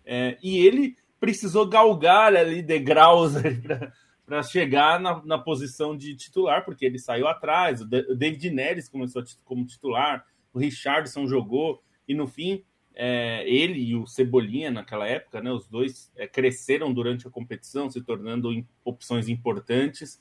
[0.06, 3.34] é, e ele precisou galgar ali degraus
[4.26, 9.22] para chegar na, na, posição de titular, porque ele saiu atrás, o David Neres começou
[9.44, 12.64] como titular, o Richardson jogou, e no fim
[12.96, 17.90] é, ele e o Cebolinha naquela época, né, os dois é, cresceram durante a competição,
[17.90, 18.50] se tornando
[18.86, 20.18] opções importantes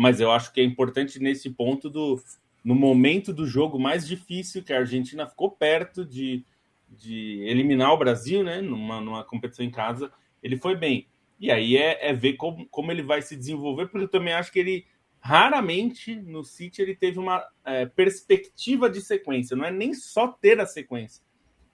[0.00, 2.18] mas eu acho que é importante nesse ponto do
[2.64, 6.42] no momento do jogo mais difícil que a Argentina ficou perto de,
[6.88, 8.62] de eliminar o Brasil, né?
[8.62, 10.10] Numa, numa competição em casa,
[10.42, 11.06] ele foi bem.
[11.38, 14.50] E aí é, é ver como, como ele vai se desenvolver, porque eu também acho
[14.50, 14.86] que ele
[15.20, 20.58] raramente no City ele teve uma é, perspectiva de sequência, não é nem só ter
[20.60, 21.22] a sequência.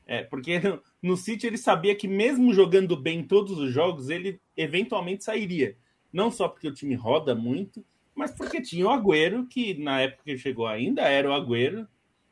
[0.05, 4.41] É, porque no, no City ele sabia que mesmo jogando bem todos os jogos, ele
[4.57, 5.77] eventualmente sairia.
[6.13, 7.85] Não só porque o time roda muito,
[8.17, 11.87] mas porque tinha o Agüero, que na época que chegou ainda era o Agüero,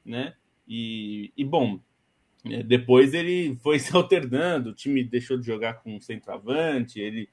[0.04, 0.34] né?
[0.66, 1.78] E, e bom,
[2.46, 7.28] é, depois ele foi se alternando, o time deixou de jogar com centroavante, ele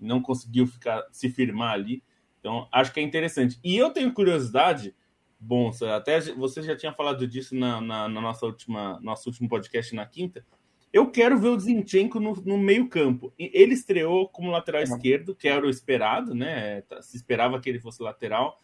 [0.00, 2.02] não conseguiu ficar se firmar ali.
[2.40, 3.58] Então, acho que é interessante.
[3.62, 4.92] E eu tenho curiosidade,
[5.38, 9.94] bom, até você já tinha falado disso na, na, na nossa última nosso último podcast
[9.94, 10.44] na quinta.
[10.92, 13.32] Eu quero ver o Zinchenko no, no meio-campo.
[13.38, 14.88] Ele estreou como lateral uhum.
[14.88, 16.82] esquerdo, que era o esperado, né?
[16.82, 18.58] Tá, se esperava que ele fosse lateral.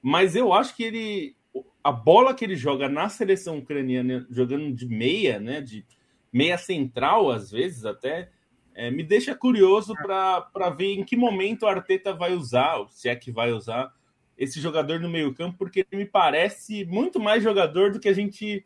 [0.00, 1.36] Mas eu acho que ele.
[1.82, 5.60] A bola que ele joga na seleção ucraniana, jogando de meia, né?
[5.60, 5.84] De
[6.32, 8.28] meia central, às vezes até,
[8.74, 13.14] é, me deixa curioso para ver em que momento o Arteta vai usar, se é
[13.14, 13.92] que vai usar,
[14.36, 18.64] esse jogador no meio-campo, porque ele me parece muito mais jogador do que a gente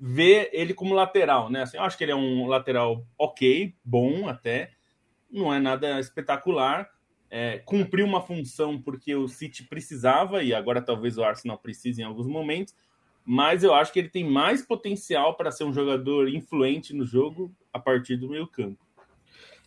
[0.00, 1.62] ver ele como lateral, né?
[1.62, 4.70] Assim, eu acho que ele é um lateral ok, bom até,
[5.30, 6.88] não é nada espetacular,
[7.30, 12.04] é, cumpriu uma função porque o City precisava e agora talvez o Arsenal precise em
[12.04, 12.74] alguns momentos,
[13.24, 17.50] mas eu acho que ele tem mais potencial para ser um jogador influente no jogo
[17.72, 18.84] a partir do meio campo.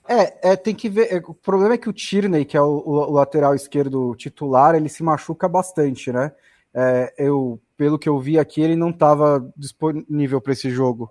[0.07, 1.11] É, é, tem que ver.
[1.11, 4.87] É, o problema é que o Tierney, que é o, o, lateral esquerdo titular, ele
[4.87, 6.31] se machuca bastante, né?
[6.73, 11.09] É, eu pelo que eu vi aqui, ele não estava disponível para esse jogo.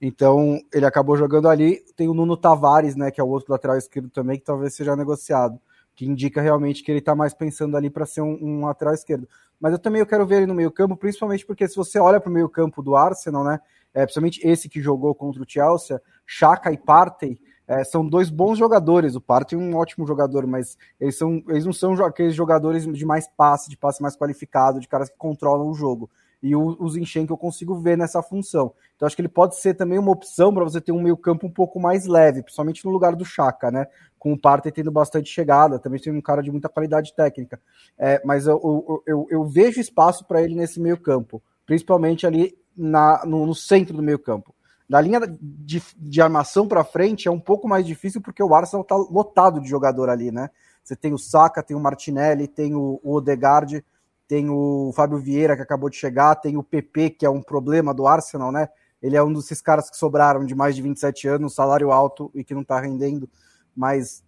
[0.00, 1.82] Então, ele acabou jogando ali.
[1.94, 4.96] Tem o Nuno Tavares, né, que é o outro lateral esquerdo também, que talvez seja
[4.96, 5.60] negociado,
[5.94, 9.28] que indica realmente que ele está mais pensando ali para ser um, um, lateral esquerdo.
[9.60, 12.30] Mas eu também eu quero ver ele no meio-campo, principalmente porque se você olha para
[12.30, 13.60] o meio-campo do Arsenal, né,
[13.94, 18.58] é, principalmente esse que jogou contra o Chelsea, Chaka e Partey, é, são dois bons
[18.58, 19.16] jogadores.
[19.16, 23.04] O Partey é um ótimo jogador, mas eles, são, eles não são aqueles jogadores de
[23.04, 26.08] mais passe, de passe mais qualificado, de caras que controlam o jogo.
[26.42, 28.72] E o, o Zinchenko eu consigo ver nessa função.
[28.94, 31.46] Então acho que ele pode ser também uma opção para você ter um meio campo
[31.46, 33.86] um pouco mais leve, principalmente no lugar do Chaka, né?
[34.18, 37.60] Com o Partey tendo bastante chegada, também tem um cara de muita qualidade técnica.
[37.98, 42.56] É, mas eu, eu, eu, eu vejo espaço para ele nesse meio campo, principalmente ali
[42.76, 44.54] na, no, no centro do meio campo.
[44.88, 48.82] Da linha de, de armação para frente é um pouco mais difícil porque o Arsenal
[48.82, 50.48] está lotado de jogador ali, né?
[50.82, 53.84] Você tem o Saka, tem o Martinelli, tem o, o Odegaard,
[54.28, 57.92] tem o Fábio Vieira que acabou de chegar, tem o PP que é um problema
[57.92, 58.68] do Arsenal, né?
[59.02, 62.44] Ele é um desses caras que sobraram de mais de 27 anos, salário alto e
[62.44, 63.28] que não está rendendo,
[63.74, 64.24] mas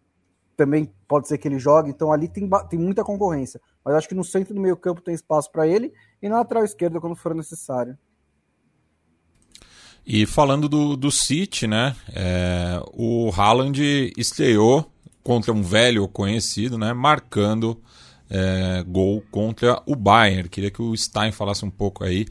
[0.57, 1.91] também pode ser que ele jogue.
[1.91, 3.61] Então ali tem, tem muita concorrência.
[3.85, 6.65] Mas acho que no centro do meio campo tem espaço para ele e na lateral
[6.65, 7.97] esquerda quando for necessário.
[10.11, 11.95] E falando do, do City, né?
[12.17, 14.91] É, o Haaland estreou
[15.23, 16.95] contra um velho conhecido, né?
[16.95, 17.79] Marcando
[18.31, 20.49] é, gol contra o Bayern.
[20.49, 22.25] Queria que o Stein falasse um pouco aí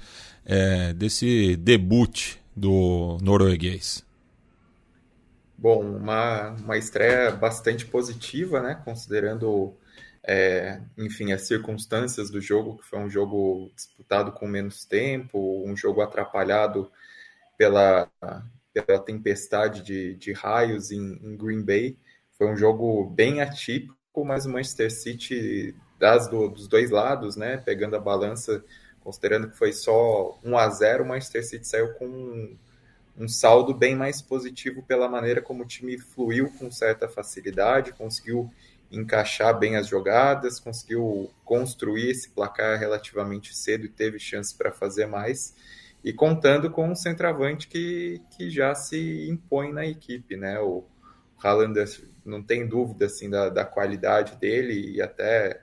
[0.44, 4.04] é, desse debut do norueguês.
[5.56, 8.82] Bom, uma, uma estreia bastante positiva, né?
[8.84, 9.72] Considerando
[10.24, 15.78] é, enfim, as circunstâncias do jogo, que foi um jogo disputado com menos tempo, um
[15.78, 16.92] jogo atrapalhado
[17.58, 18.10] pela,
[18.74, 21.98] pela tempestade de, de raios em, em, Green Bay.
[22.38, 27.58] Foi um jogo bem atípico, mas o Manchester City, das do, dos dois lados, né,
[27.58, 28.63] pegando a balança,
[29.00, 32.58] considerando que foi só 1 a 0 o Manchester City saiu com um,
[33.17, 38.52] um saldo bem mais positivo pela maneira como o time fluiu com certa facilidade, conseguiu
[38.91, 45.08] encaixar bem as jogadas, conseguiu construir esse placar relativamente cedo e teve chance para fazer
[45.08, 45.54] mais.
[46.08, 50.58] E contando com um centroavante que, que já se impõe na equipe, né?
[50.58, 50.86] O
[51.38, 51.78] Haaland
[52.24, 55.62] não tem dúvida assim da, da qualidade dele e até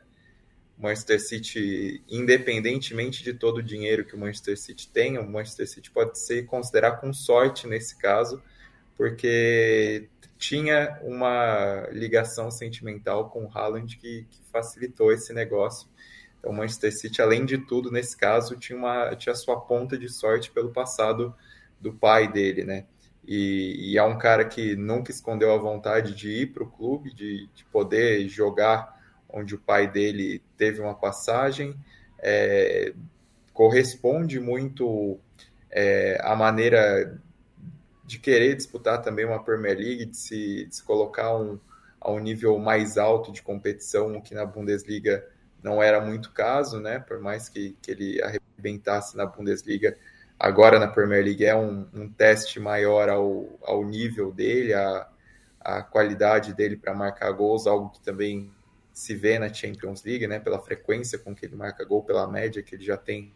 [0.77, 5.67] o Manchester City, independentemente de todo o dinheiro que o Manchester City tem, o Manchester
[5.67, 8.43] City pode ser considerar com sorte nesse caso,
[8.99, 15.89] porque tinha uma ligação sentimental com o Haaland que, que facilitou esse negócio.
[16.45, 20.51] O Manchester City, além de tudo, nesse caso, tinha, uma, tinha sua ponta de sorte
[20.51, 21.35] pelo passado
[21.81, 22.87] do pai dele, né?
[23.27, 27.15] E, e é um cara que nunca escondeu a vontade de ir para o clube,
[27.15, 31.75] de, de poder jogar onde o pai dele teve uma passagem.
[32.19, 32.93] É,
[33.53, 35.19] corresponde muito
[35.71, 37.19] é, à maneira
[38.05, 41.59] de querer disputar também uma Premier League, de se, de se colocar um,
[42.01, 45.27] a um nível mais alto de competição, que na Bundesliga
[45.65, 46.99] não era muito caso, né?
[46.99, 49.97] Por mais que, que ele arrebentasse na Bundesliga,
[50.39, 55.09] agora na Premier League é um, um teste maior ao, ao nível dele, a,
[55.59, 58.53] a qualidade dele para marcar gols, algo que também
[58.93, 60.39] se vê na Champions League, né?
[60.39, 63.33] Pela frequência com que ele marca gol, pela média que ele já tem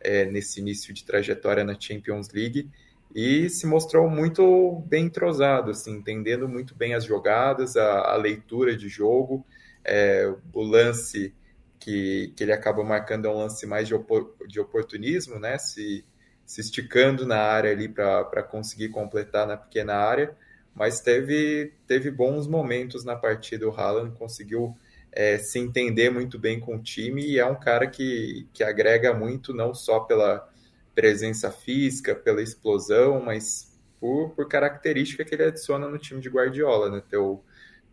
[0.00, 2.70] é, nesse início de trajetória na Champions League
[3.14, 8.76] e se mostrou muito bem entrosado, assim, entendendo muito bem as jogadas, a, a leitura
[8.76, 9.46] de jogo,
[9.84, 11.34] é, o lance
[11.78, 15.58] que, que ele acaba marcando é um lance mais de, opor, de oportunismo, né?
[15.58, 16.04] Se,
[16.44, 20.36] se esticando na área ali para conseguir completar na pequena área,
[20.74, 23.68] mas teve, teve bons momentos na partida.
[23.68, 24.76] O Haaland conseguiu
[25.12, 29.14] é, se entender muito bem com o time e é um cara que, que agrega
[29.14, 30.48] muito, não só pela
[30.94, 36.90] presença física, pela explosão, mas por, por característica que ele adiciona no time de Guardiola,
[36.90, 37.02] né?
[37.08, 37.42] Ter, o,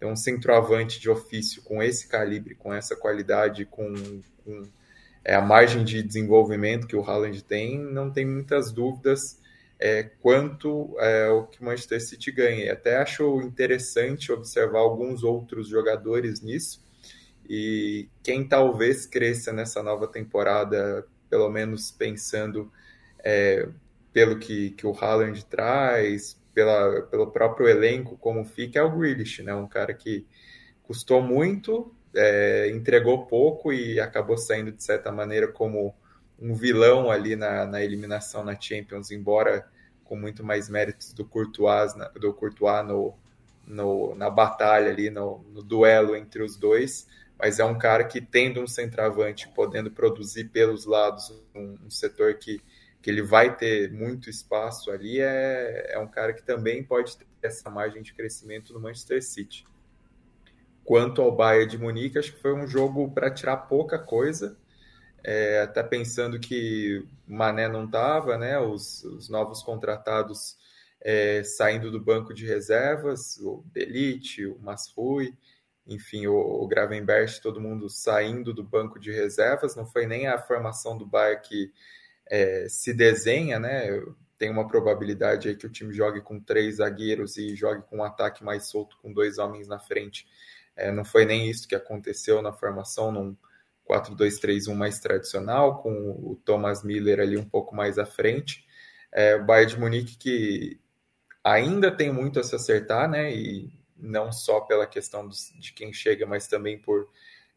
[0.03, 3.93] ter um centroavante de ofício com esse calibre, com essa qualidade, com,
[4.43, 4.63] com
[5.23, 9.39] é, a margem de desenvolvimento que o Haaland tem, não tem muitas dúvidas
[9.79, 12.73] é, quanto é, o que o Manchester City ganha.
[12.73, 16.83] Até acho interessante observar alguns outros jogadores nisso,
[17.47, 22.69] e quem talvez cresça nessa nova temporada, pelo menos pensando
[23.23, 23.69] é,
[24.11, 29.41] pelo que, que o Haaland traz, pela, pelo próprio elenco, como fica, é o Grealish,
[29.43, 29.53] né?
[29.53, 30.25] Um cara que
[30.83, 35.95] custou muito, é, entregou pouco e acabou saindo, de certa maneira, como
[36.39, 39.67] um vilão ali na, na eliminação na Champions, embora
[40.03, 43.15] com muito mais méritos do Courtois, do Courtois no,
[43.65, 47.07] no, na batalha ali, no, no duelo entre os dois,
[47.39, 52.35] mas é um cara que, tendo um centroavante, podendo produzir pelos lados, um, um setor
[52.35, 52.61] que
[53.03, 57.27] que ele vai ter muito espaço ali, é, é um cara que também pode ter
[57.43, 59.65] essa margem de crescimento no Manchester City.
[60.85, 64.57] Quanto ao Bayern de Munique, acho que foi um jogo para tirar pouca coisa,
[65.21, 68.57] é, até pensando que Mané não estava, né?
[68.57, 70.57] Os, os, novos contratados
[71.01, 75.37] é, saindo do banco de reservas, o Delite, o Masrui,
[75.85, 79.75] enfim, o, o Gravenberch, todo mundo saindo do banco de reservas.
[79.75, 81.73] Não foi nem a formação do Bayern que
[82.27, 83.88] é, se desenha, né?
[84.38, 88.03] Tem uma probabilidade aí que o time jogue com três zagueiros e jogue com um
[88.03, 90.27] ataque mais solto com dois homens na frente.
[90.75, 93.36] É, não foi nem isso que aconteceu na formação num
[93.89, 98.65] 4-2-3-1 mais tradicional, com o Thomas Miller ali um pouco mais à frente.
[99.12, 100.79] É, o Bayern de Munique que
[101.43, 103.33] ainda tem muito a se acertar, né?
[103.33, 107.07] E não só pela questão dos, de quem chega, mas também por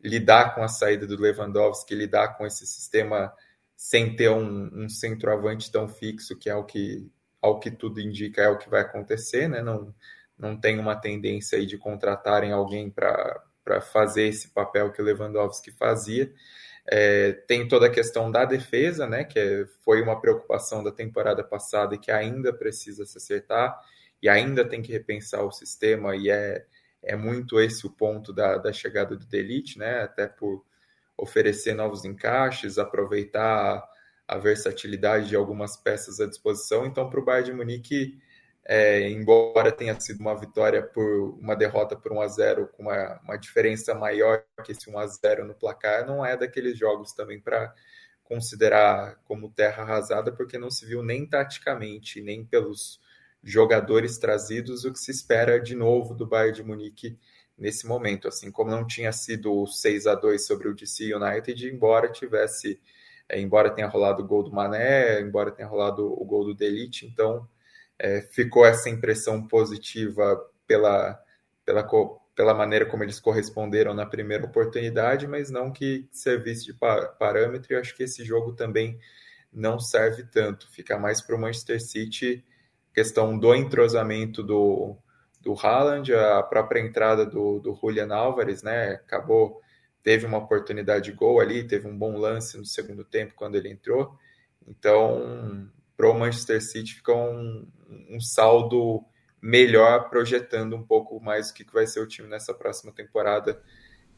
[0.00, 3.32] lidar com a saída do Lewandowski, lidar com esse sistema
[3.76, 7.10] sem ter um, um centroavante tão fixo, que é o que,
[7.42, 9.60] ao que tudo indica, é o que vai acontecer, né?
[9.60, 9.94] Não,
[10.38, 13.42] não tem uma tendência aí de contratarem alguém para
[13.92, 16.32] fazer esse papel que o Lewandowski fazia.
[16.88, 19.24] É, tem toda a questão da defesa, né?
[19.24, 23.78] Que é, foi uma preocupação da temporada passada e que ainda precisa se acertar
[24.22, 26.64] e ainda tem que repensar o sistema, e é,
[27.02, 30.02] é muito esse o ponto da, da chegada do Delite, né?
[30.02, 30.64] Até por
[31.16, 33.82] oferecer novos encaixes, aproveitar
[34.28, 36.84] a versatilidade de algumas peças à disposição.
[36.84, 38.18] Então, para o Bayern de Munique,
[38.64, 43.20] é, embora tenha sido uma vitória por uma derrota por 1 a 0 com uma,
[43.22, 47.40] uma diferença maior que esse 1 a 0 no placar, não é daqueles jogos também
[47.40, 47.72] para
[48.24, 53.00] considerar como terra arrasada, porque não se viu nem taticamente, nem pelos
[53.42, 57.16] jogadores trazidos o que se espera de novo do Bayern de Munique
[57.56, 62.08] nesse momento, assim como não tinha sido 6 a 2 sobre o DC United, embora
[62.08, 62.80] tivesse,
[63.28, 67.06] é, embora tenha rolado o gol do Mané, embora tenha rolado o gol do Delite,
[67.06, 67.48] então
[67.98, 71.18] é, ficou essa impressão positiva pela,
[71.64, 71.86] pela,
[72.34, 76.74] pela maneira como eles corresponderam na primeira oportunidade, mas não que servisse de
[77.18, 77.72] parâmetro.
[77.72, 78.98] E acho que esse jogo também
[79.52, 80.70] não serve tanto.
[80.70, 82.44] Fica mais para o Manchester City
[82.96, 84.96] questão do entrosamento do,
[85.46, 88.94] do Haaland, a própria entrada do, do Julian Álvares, né?
[88.94, 89.62] Acabou,
[90.02, 93.70] teve uma oportunidade de gol ali, teve um bom lance no segundo tempo quando ele
[93.70, 94.18] entrou.
[94.66, 97.64] Então, para o Manchester City fica um,
[98.10, 99.04] um saldo
[99.40, 103.62] melhor, projetando um pouco mais o que vai ser o time nessa próxima temporada,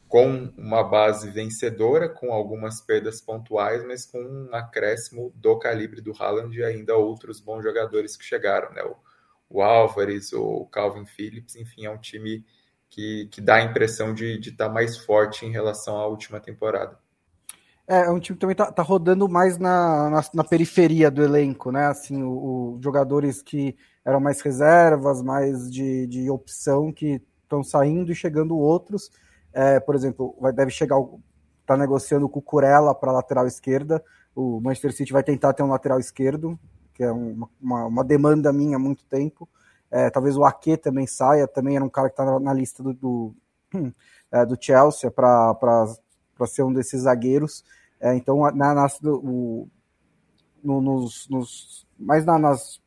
[0.07, 6.11] com uma base vencedora, com algumas perdas pontuais, mas com um acréscimo do calibre do
[6.11, 8.81] Haaland e ainda outros bons jogadores que chegaram, né?
[8.81, 8.95] O,
[9.49, 12.45] o Álvares, o Calvin Phillips, enfim, é um time
[12.89, 16.97] que, que dá a impressão de estar tá mais forte em relação à última temporada.
[17.87, 21.23] É, é um time que também tá, tá rodando mais na, na, na, periferia do
[21.23, 21.87] elenco, né?
[21.87, 22.29] Assim, o,
[22.75, 28.55] o, jogadores que eram mais reservas, mais de, de opção, que estão saindo e chegando
[28.55, 29.09] outros.
[29.51, 30.99] É, por exemplo, vai, deve chegar,
[31.65, 34.03] tá negociando com o Curella para lateral esquerda.
[34.35, 36.59] O Manchester City vai tentar ter um lateral esquerdo,
[36.99, 39.47] que é uma, uma, uma demanda minha há muito tempo.
[39.89, 42.93] É, talvez o Ake também saia, também era um cara que está na, lista do,
[42.93, 43.33] do,
[44.29, 45.87] é, do Chelsea para
[46.45, 47.63] ser um desses zagueiros.
[48.01, 49.69] É, então, na, na, o,
[50.61, 52.81] no, nos, nos, mais na, nas,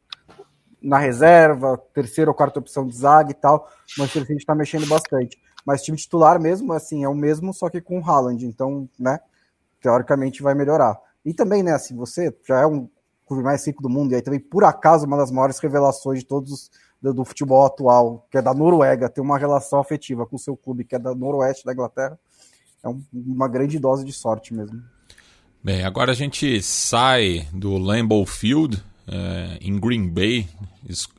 [0.83, 4.87] na reserva, terceira ou quarta opção de zaga e tal, o Manchester City está mexendo
[4.87, 5.40] bastante.
[5.64, 8.44] Mas time titular mesmo, assim, é o mesmo, só que com o Haaland.
[8.44, 9.20] Então, né,
[9.81, 11.01] teoricamente vai melhorar.
[11.25, 12.87] E também, né, assim, você já é um
[13.33, 16.27] clube mais rico do mundo, e aí também, por acaso, uma das maiores revelações de
[16.27, 20.38] todos do, do futebol atual, que é da Noruega, tem uma relação afetiva com o
[20.38, 22.18] seu clube, que é da Noroeste da Inglaterra.
[22.83, 24.83] É um, uma grande dose de sorte mesmo.
[25.62, 30.49] Bem, agora a gente sai do Lambeau Field, é, em Green Bay,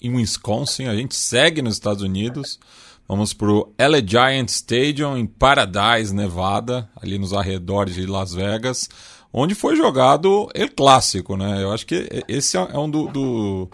[0.01, 0.87] em Wisconsin.
[0.87, 2.59] A gente segue nos Estados Unidos.
[3.07, 3.73] Vamos para o
[4.05, 8.89] Giant Stadium, em Paradise, Nevada, ali nos arredores de Las Vegas,
[9.33, 11.63] onde foi jogado o clássico, né?
[11.63, 13.69] Eu acho que esse é um do, do,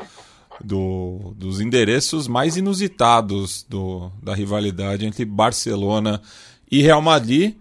[0.64, 6.22] do, dos endereços mais inusitados do, da rivalidade entre Barcelona
[6.72, 7.56] e Real Madrid.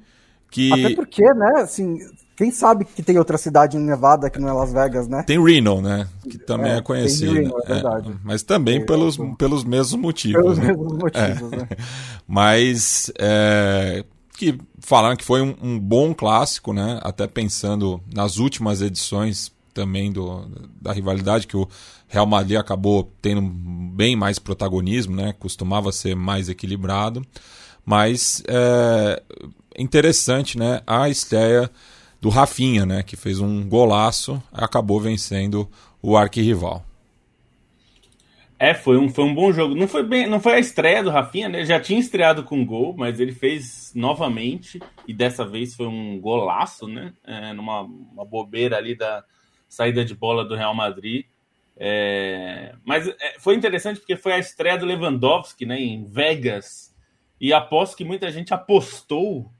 [0.50, 0.72] Que...
[0.72, 1.98] Até porque, né, assim,
[2.38, 5.24] quem sabe que tem outra cidade em Nevada que não é Las Vegas, né?
[5.26, 6.06] Tem Reno, né?
[6.22, 7.32] Que também é, é conhecido.
[7.32, 8.10] Reno, é verdade.
[8.10, 10.40] É, mas também pelos, pelos mesmos motivos.
[10.40, 10.68] Pelos né?
[10.68, 11.68] mesmos motivos, né?
[12.28, 14.04] Mas é,
[14.38, 17.00] que falaram que foi um, um, bom clássico, né?
[17.02, 20.46] Até pensando nas últimas edições também do,
[20.80, 21.68] da rivalidade, que o
[22.06, 25.34] Real Madrid acabou tendo bem mais protagonismo, né?
[25.38, 27.26] Costumava ser mais equilibrado.
[27.84, 29.22] Mas é
[29.76, 30.82] interessante, né?
[30.86, 31.70] A estreia
[32.20, 35.68] do Rafinha, né, que fez um golaço, acabou vencendo
[36.02, 36.84] o arquirrival.
[38.58, 39.74] É, foi um, foi um bom jogo.
[39.74, 41.64] Não foi bem, não foi a estreia do Rafinha, né?
[41.64, 46.88] Já tinha estreado com gol, mas ele fez novamente e dessa vez foi um golaço,
[46.88, 47.12] né?
[47.24, 49.24] É, numa uma bobeira ali da
[49.68, 51.26] saída de bola do Real Madrid.
[51.76, 55.80] É, mas é, foi interessante porque foi a estreia do Lewandowski, né?
[55.80, 56.92] Em Vegas
[57.40, 59.52] e aposto que muita gente apostou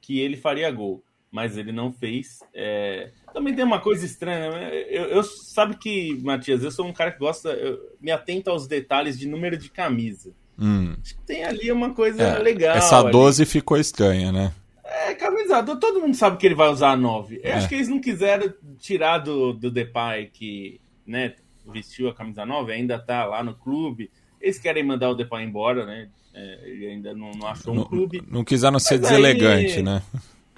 [0.00, 1.04] que ele faria gol
[1.36, 2.38] mas ele não fez.
[2.54, 3.12] É...
[3.36, 4.70] Também tem uma coisa estranha, né?
[4.88, 8.66] Eu, eu, sabe que, Matias, eu sou um cara que gosta, eu, me atento aos
[8.66, 10.32] detalhes de número de camisa.
[10.58, 10.96] Hum.
[11.26, 12.74] Tem ali uma coisa é, legal.
[12.74, 13.50] Essa 12 ali.
[13.50, 14.54] ficou estranha, né?
[14.82, 17.42] É, camisa, todo mundo sabe que ele vai usar a 9.
[17.44, 17.52] Eu é.
[17.56, 21.34] acho que eles não quiseram tirar do, do Depay que, né,
[21.70, 24.10] vestiu a camisa 9, ainda tá lá no clube.
[24.40, 26.08] Eles querem mandar o Depay embora, né?
[26.32, 28.22] É, ele ainda não, não achou um clube.
[28.30, 29.82] Não quiseram ser Mas deselegante, aí...
[29.82, 30.02] né?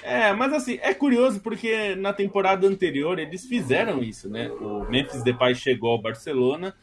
[0.09, 4.51] É, mas assim, é curioso porque na temporada anterior eles fizeram isso, né?
[4.51, 6.75] O Memphis Depay chegou ao Barcelona,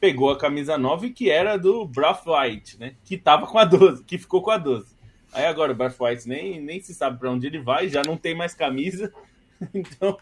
[0.00, 2.94] pegou a camisa 9 que era do Braithwaite, né?
[3.04, 4.96] Que tava com a 12, que ficou com a 12.
[5.30, 8.34] Aí agora o Braithwaite nem, nem se sabe para onde ele vai, já não tem
[8.34, 9.12] mais camisa.
[9.74, 10.16] Então,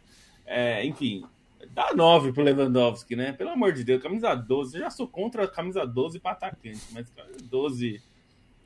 [0.45, 1.25] é, enfim,
[1.71, 3.31] dá 9 pro Lewandowski, né?
[3.31, 4.75] Pelo amor de Deus, camisa 12.
[4.75, 7.07] Eu já sou contra a camisa 12 para atacante, mas
[7.45, 8.03] 12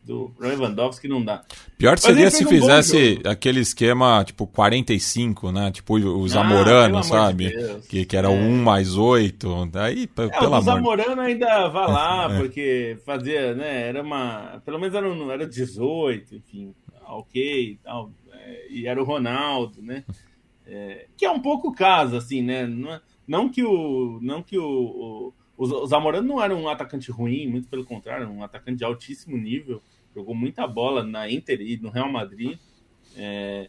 [0.05, 1.44] do Lewandowski não dá.
[1.78, 5.70] Pior seria se fizesse um aquele esquema tipo 45, né?
[5.70, 7.50] Tipo o Zamorano, ah, sabe?
[7.50, 8.30] De que, que era é.
[8.30, 9.66] 1 mais 8.
[9.66, 10.62] Daí, é, pelo o amor.
[10.62, 12.38] Zamorano ainda vai lá, é.
[12.38, 13.88] porque fazia, né?
[13.88, 14.61] Era uma.
[14.64, 16.74] Pelo menos era, era 18, enfim,
[17.07, 18.11] ok e tal.
[18.32, 20.05] É, e era o Ronaldo, né?
[20.66, 22.66] É, que é um pouco o caso, assim, né?
[22.66, 24.18] Não, não que o.
[24.20, 28.42] Não que o, o, o Zamorano não era um atacante ruim, muito pelo contrário, um
[28.42, 29.80] atacante de altíssimo nível
[30.15, 32.59] jogou muita bola na Inter e no Real Madrid.
[33.17, 33.69] É,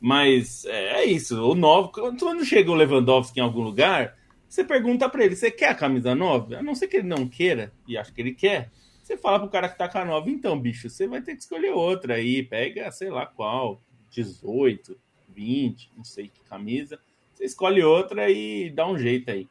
[0.00, 4.16] mas é, é, isso, o 9, quando chega o Lewandowski em algum lugar,
[4.48, 6.56] você pergunta para ele, você quer a camisa 9?
[6.56, 8.70] A não ser que ele não queira, e acho que ele quer,
[9.02, 11.42] você fala pro cara que tá com a 9, então, bicho, você vai ter que
[11.42, 14.96] escolher outra aí, pega, sei lá qual, 18,
[15.30, 16.98] 20, não sei que camisa,
[17.34, 19.48] você escolhe outra e dá um jeito aí.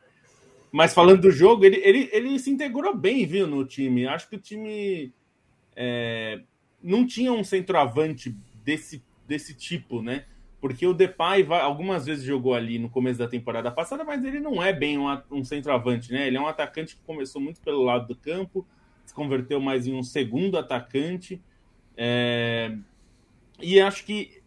[0.71, 4.07] Mas falando do jogo, ele, ele, ele se integrou bem, viu, no time.
[4.07, 5.13] Acho que o time
[5.75, 6.41] é,
[6.81, 10.25] não tinha um centroavante desse, desse tipo, né?
[10.59, 14.39] Porque o Depay vai, algumas vezes jogou ali no começo da temporada passada, mas ele
[14.39, 16.27] não é bem um, um centroavante, né?
[16.27, 18.65] Ele é um atacante que começou muito pelo lado do campo,
[19.05, 21.41] se converteu mais em um segundo atacante.
[21.97, 22.77] É,
[23.61, 24.41] e acho que,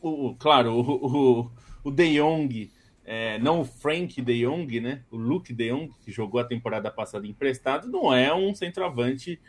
[0.00, 1.50] o, claro, o, o,
[1.84, 2.70] o De Jong,
[3.04, 5.04] é, não o Frank De Jong, né?
[5.10, 9.40] O Luke De Jong, que jogou a temporada passada emprestado, não é um centroavante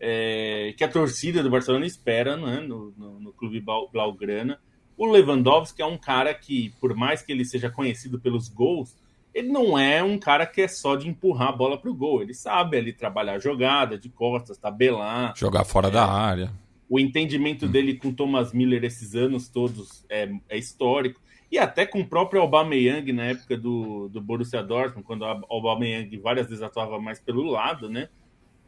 [0.00, 4.58] é, que a torcida do Barcelona espera né, no, no, no clube Blaugrana.
[4.96, 8.96] O Lewandowski é um cara que, por mais que ele seja conhecido pelos gols,
[9.32, 12.22] ele não é um cara que é só de empurrar a bola para o gol.
[12.22, 15.34] Ele sabe ali trabalhar jogada, de costas, tabelar.
[15.36, 16.52] Jogar fora é, da área.
[16.88, 17.70] O entendimento hum.
[17.70, 21.20] dele com Thomas Miller esses anos todos é, é, histórico.
[21.50, 26.16] E até com o próprio Aubameyang na época do, do Borussia Dortmund, quando o Aubameyang
[26.18, 28.08] várias vezes atuava mais pelo lado, né?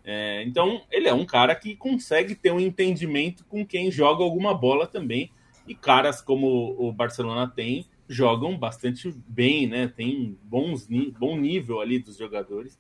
[0.05, 4.55] É, então, ele é um cara que consegue ter um entendimento com quem joga alguma
[4.55, 5.30] bola também.
[5.66, 9.86] E caras como o Barcelona tem, jogam bastante bem, né?
[9.88, 10.88] Tem bons,
[11.18, 12.78] bom nível ali dos jogadores.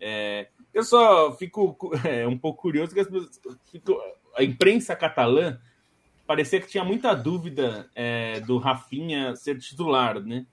[0.00, 3.40] É, eu só fico é, um pouco curioso que pessoas,
[4.36, 5.58] a imprensa catalã
[6.26, 10.44] parecia que tinha muita dúvida é, do Rafinha ser titular, né?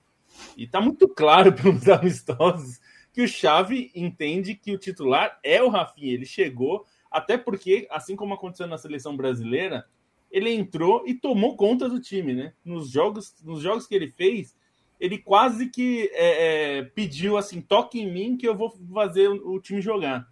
[0.56, 2.80] E tá muito claro pelos amistosos
[3.14, 6.12] que o Xavi entende que o titular é o Rafinha.
[6.12, 9.86] Ele chegou, até porque, assim como aconteceu na seleção brasileira,
[10.32, 12.52] ele entrou e tomou conta do time, né?
[12.64, 14.56] Nos jogos, nos jogos que ele fez,
[14.98, 19.60] ele quase que é, é, pediu assim: toque em mim que eu vou fazer o,
[19.60, 20.26] time jogar.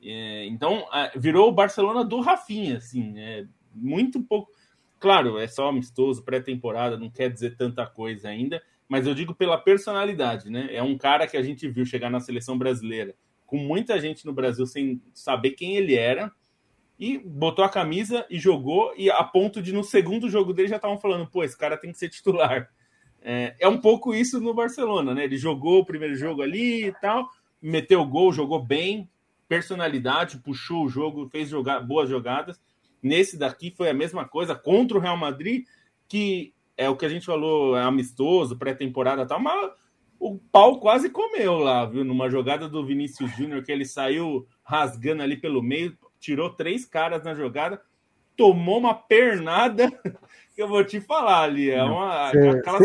[0.00, 4.52] É, então, virou o Barcelona do Rafinha, assim, é, muito pouco.
[5.00, 9.56] Claro, é só amistoso, pré-temporada, não quer dizer tanta coisa ainda, mas eu digo pela
[9.56, 10.68] personalidade, né?
[10.72, 13.14] É um cara que a gente viu chegar na seleção brasileira
[13.46, 16.32] com muita gente no Brasil sem saber quem ele era
[16.98, 20.74] e botou a camisa e jogou e a ponto de no segundo jogo dele já
[20.74, 22.68] estavam falando, pô, esse cara tem que ser titular.
[23.22, 25.22] É, é, um pouco isso no Barcelona, né?
[25.22, 27.28] Ele jogou o primeiro jogo ali e tal,
[27.62, 29.08] meteu gol, jogou bem,
[29.48, 32.60] personalidade, puxou o jogo, fez jogar boas jogadas.
[33.00, 35.64] Nesse daqui foi a mesma coisa contra o Real Madrid,
[36.08, 39.70] que é o que a gente falou, é amistoso, pré-temporada e tal, mas
[40.18, 42.02] o pau quase comeu lá, viu?
[42.02, 47.22] Numa jogada do Vinícius Júnior, que ele saiu rasgando ali pelo meio, tirou três caras
[47.22, 47.82] na jogada,
[48.34, 49.90] tomou uma pernada
[50.56, 51.70] que eu vou te falar ali.
[51.70, 52.30] É uma.
[52.30, 52.78] Você, aquela...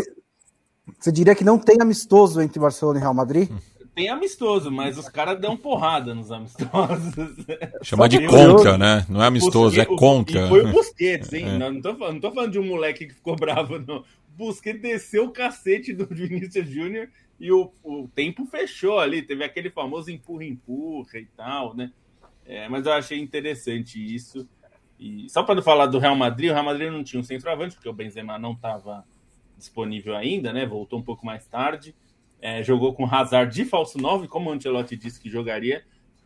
[0.98, 3.48] você diria que não tem amistoso entre Barcelona e Real Madrid?
[3.96, 7.14] tem amistoso, mas os caras dão porrada nos amistosos.
[7.82, 9.06] Chama de contra, né?
[9.08, 10.46] Não é amistoso, é contra.
[10.48, 11.46] Foi o Busquets, hein?
[11.56, 11.58] É.
[11.58, 14.04] Não, não, tô falando, não tô falando de um moleque que ficou bravo, não.
[14.36, 17.08] Busquets desceu o cacete do Vinícius Júnior
[17.40, 19.22] e o, o tempo fechou ali.
[19.22, 21.90] Teve aquele famoso empurra-empurra e tal, né?
[22.44, 24.46] É, mas eu achei interessante isso.
[25.00, 27.74] E só para não falar do Real Madrid, o Real Madrid não tinha um centroavante,
[27.76, 29.06] porque o Benzema não estava
[29.56, 30.66] disponível ainda, né?
[30.66, 31.94] Voltou um pouco mais tarde
[32.46, 35.82] é, jogou com Hazard de falso 9, como o Ancelotti disse que jogaria.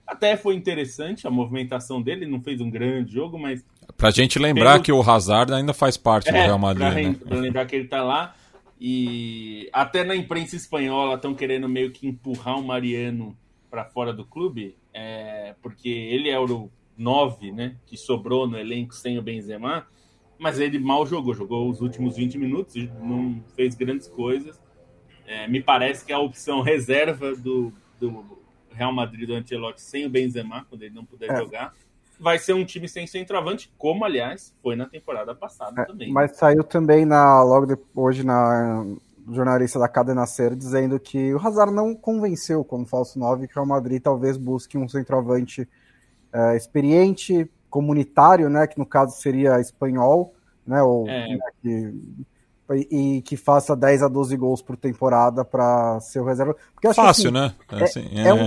[0.07, 3.65] Até foi interessante a movimentação dele, não fez um grande jogo, mas.
[3.97, 4.85] Pra gente lembrar pelo...
[4.85, 6.93] que o Hazard ainda faz parte é, do Real Madrid.
[6.93, 7.17] Pra, né?
[7.27, 8.35] pra lembrar que ele tá lá.
[8.79, 13.35] E até na imprensa espanhola estão querendo meio que empurrar o Mariano
[13.71, 17.77] para fora do clube, é, porque ele é o 9, né?
[17.87, 19.87] Que sobrou no elenco sem o Benzema,
[20.39, 24.61] mas ele mal jogou, jogou os últimos 20 minutos não fez grandes coisas.
[25.31, 28.25] É, me parece que a opção reserva do, do
[28.73, 31.37] Real Madrid do Ancelotti sem o Benzema, quando ele não puder é.
[31.37, 31.73] jogar,
[32.19, 36.13] vai ser um time sem centroavante, como aliás foi na temporada passada é, também.
[36.13, 38.85] Mas saiu também na logo de, hoje na
[39.31, 43.55] jornalista da Cadena Ser dizendo que o Hazard não convenceu como falso 9 que o
[43.55, 45.69] Real Madrid talvez busque um centroavante
[46.33, 50.35] é, experiente, comunitário, né, que no caso seria espanhol,
[50.67, 51.29] né, ou, é.
[51.29, 51.95] né, que,
[52.77, 56.55] e que faça 10 a 12 gols por temporada para ser o reserva.
[56.75, 57.55] Porque Fácil, assim, né?
[57.71, 58.47] É, assim, é, é, um,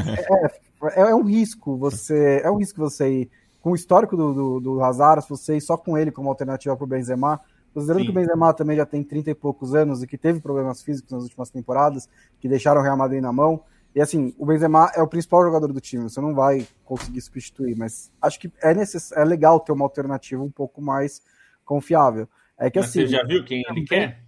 [0.90, 3.30] é, é, um risco você é um risco você ir
[3.62, 6.84] com o histórico do, do, do Hazard, você ir só com ele como alternativa para
[6.84, 7.40] o Benzema,
[7.74, 8.06] Considerando Sim.
[8.06, 11.12] que o Benzema também já tem 30 e poucos anos e que teve problemas físicos
[11.12, 12.08] nas últimas temporadas,
[12.40, 13.62] que deixaram o Real Madrid na mão.
[13.96, 17.76] E assim, o Benzema é o principal jogador do time, você não vai conseguir substituir,
[17.76, 19.12] mas acho que é, necess...
[19.12, 21.22] é legal ter uma alternativa um pouco mais
[21.66, 22.28] confiável.
[22.64, 23.02] É que mas assim.
[23.02, 24.24] Você já viu quem ele quer?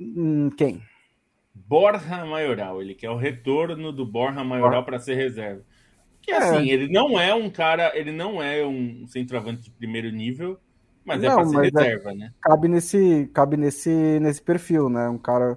[0.00, 0.82] Hum, quem?
[1.54, 2.82] Borja Maioral.
[2.82, 5.62] Ele quer o retorno do Borja Maioral para ser reserva.
[6.20, 6.72] Que assim, é.
[6.72, 10.58] ele não é um cara, ele não é um centroavante de primeiro nível,
[11.04, 12.32] mas é não, é pra ser é reserva, é, né?
[12.42, 15.08] Cabe nesse, cabe nesse, nesse perfil, né?
[15.08, 15.56] Um cara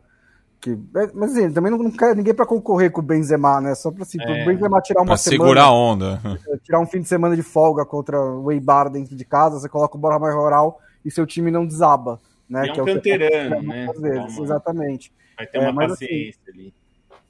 [0.61, 0.71] que.
[0.71, 3.73] É, mas assim, também não, não quer ninguém para concorrer com o Benzema, né?
[3.73, 5.43] Só para assim, é, o Benzema tirar uma pra semana.
[5.43, 6.21] segurar a onda.
[6.63, 9.97] Tirar um fim de semana de folga contra o Eibar dentro de casa, você coloca
[9.97, 12.19] o Borja Maioral e seu time não desaba.
[12.47, 12.67] Né?
[12.67, 13.87] É um é canterano, né?
[13.97, 15.13] Vezes, exatamente.
[15.37, 16.73] Vai ter uma assim, paciência assim, ali.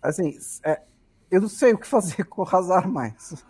[0.01, 0.38] Assim,
[1.32, 3.45] eu não sei o que fazer com o Hazard mais.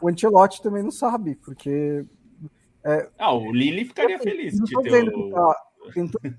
[0.00, 2.04] o Ancelotti também não sabe, porque
[2.84, 5.30] é, ah, o Lili ficaria feliz não de ter o...
[5.30, 5.56] Tá,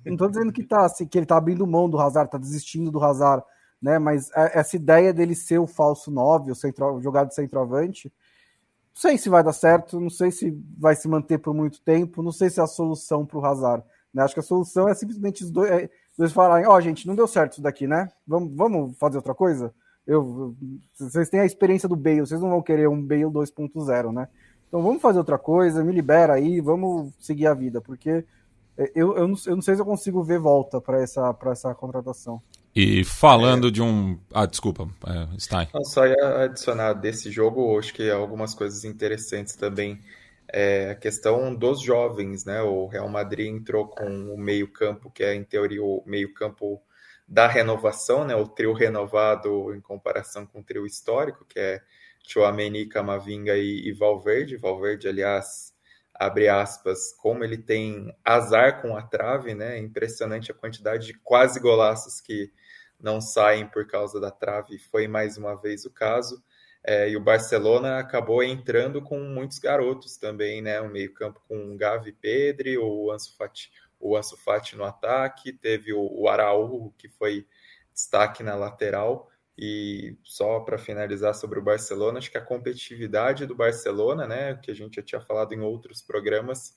[0.06, 2.91] não tô dizendo que, tá, assim, que ele tá abrindo mão do Hazard, tá desistindo
[2.91, 3.43] do Hazard,
[3.82, 3.98] né?
[3.98, 8.12] Mas é, essa ideia dele ser o falso 9, o, o jogado de centroavante,
[8.96, 12.24] não sei se vai dar certo, não sei se vai se manter por muito tempo,
[12.24, 13.84] não sei se é a solução para o Hazard.
[14.14, 14.24] Né?
[14.24, 17.14] Acho que a solução é simplesmente os dois, é, dois falarem, ó, oh, gente, não
[17.14, 18.10] deu certo isso daqui, né?
[18.26, 19.74] Vamos, vamos fazer outra coisa?
[20.08, 20.56] Eu,
[20.98, 24.30] vocês têm a experiência do Bale, vocês não vão querer um Bale 2.0, né?
[24.70, 28.24] Então vamos fazer outra coisa, me libera aí, vamos seguir a vida, porque
[28.78, 32.41] eu, eu, não, eu não sei se eu consigo ver volta para essa, essa contratação.
[32.76, 33.71] E falando é.
[33.71, 34.19] de um.
[34.34, 35.69] Ah, desculpa, é, Stein.
[35.73, 40.01] Não, só ia adicionar desse jogo, acho que algumas coisas interessantes também.
[40.47, 42.61] É a questão dos jovens, né?
[42.61, 46.82] O Real Madrid entrou com o meio-campo, que é, em teoria, o meio-campo
[47.28, 48.36] da renovação, né?
[48.36, 51.82] O trio renovado em comparação com o trio histórico, que é
[52.28, 54.55] Chouameni, Camavinga e, e Valverde.
[54.55, 55.73] Valverde, aliás,
[56.13, 59.80] abre aspas, como ele tem azar com a trave, né?
[59.80, 62.51] Impressionante a quantidade de quase golaços que
[63.06, 64.80] não saem por causa da trave.
[64.80, 66.43] Foi mais uma vez o caso.
[66.84, 70.82] É, e o Barcelona acabou entrando com muitos garotos também, né?
[70.82, 76.01] O meio-campo com Gavi Pedri, o Ansu Fati, o Ansu Fati no ataque, teve o,
[76.01, 77.45] o Araújo, que foi
[77.93, 79.30] destaque na lateral.
[79.56, 84.72] E só para finalizar sobre o Barcelona, acho que a competitividade do Barcelona, né, que
[84.72, 86.76] a gente já tinha falado em outros programas,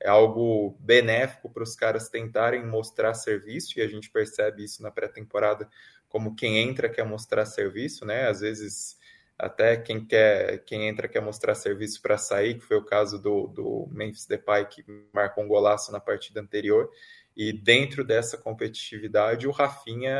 [0.00, 4.90] é algo benéfico para os caras tentarem mostrar serviço, e a gente percebe isso na
[4.90, 5.68] pré-temporada,
[6.08, 8.28] como quem entra quer mostrar serviço, né?
[8.28, 8.98] Às vezes
[9.38, 13.46] até quem quer, quem entra quer mostrar serviço para sair, que foi o caso do,
[13.46, 16.90] do Memphis Depay, que marcou um golaço na partida anterior.
[17.34, 20.14] E dentro dessa competitividade, o Rafinha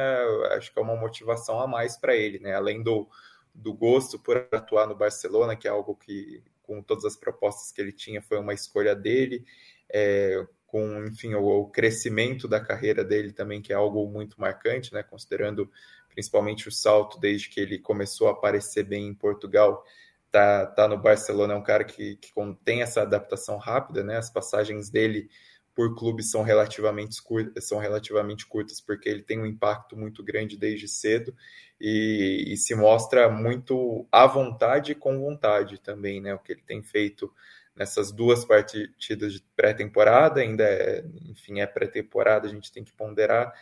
[0.52, 2.54] acho que é uma motivação a mais para ele, né?
[2.54, 3.08] Além do,
[3.54, 7.80] do gosto por atuar no Barcelona, que é algo que, com todas as propostas que
[7.80, 9.44] ele tinha, foi uma escolha dele,
[9.92, 14.92] é, com, enfim, o, o, crescimento da carreira dele também, que é algo muito marcante,
[14.94, 15.02] né?
[15.02, 15.70] Considerando
[16.08, 19.84] principalmente o salto desde que ele começou a aparecer bem em Portugal,
[20.30, 22.32] tá, tá no Barcelona, é um cara que, que
[22.64, 24.16] tem essa adaptação rápida, né?
[24.16, 25.28] As passagens dele
[25.74, 30.56] por clubes são relativamente, curtas, são relativamente curtas, porque ele tem um impacto muito grande
[30.56, 31.34] desde cedo
[31.80, 36.34] e, e, se mostra muito à vontade e com vontade também, né?
[36.34, 37.32] O que ele tem feito
[37.80, 43.54] nessas duas partidas de pré-temporada, ainda é, enfim, é pré-temporada, a gente tem que ponderar,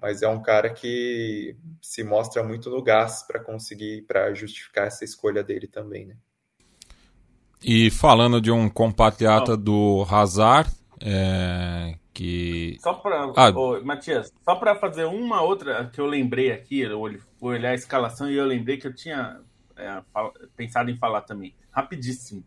[0.00, 5.04] mas é um cara que se mostra muito no gás para conseguir, para justificar essa
[5.04, 6.16] escolha dele também, né?
[7.64, 10.70] E falando de um compatriota do Hazard,
[11.00, 12.76] é, que...
[12.80, 13.32] Só para.
[13.34, 13.50] Ah.
[13.82, 17.00] Matias, só para fazer uma outra que eu lembrei aqui, eu
[17.40, 19.40] fui olhar a escalação e eu lembrei que eu tinha
[19.76, 20.00] é,
[20.56, 21.56] pensado em falar também.
[21.72, 22.44] Rapidíssimo.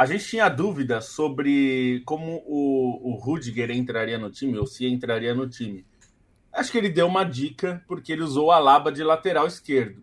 [0.00, 5.34] A gente tinha dúvida sobre como o, o Rudiger entraria no time, ou se entraria
[5.34, 5.84] no time.
[6.50, 10.02] Acho que ele deu uma dica, porque ele usou o Alaba de lateral esquerdo.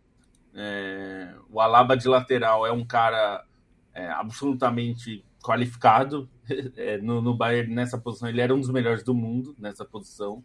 [0.54, 3.44] É, o Alaba de lateral é um cara
[3.92, 6.30] é, absolutamente qualificado
[6.78, 8.30] é, no, no Bayern nessa posição.
[8.30, 10.44] Ele era um dos melhores do mundo nessa posição.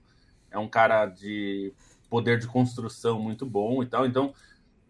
[0.51, 1.75] É um cara de
[2.09, 4.07] poder de construção muito bom e tal.
[4.07, 4.33] Então,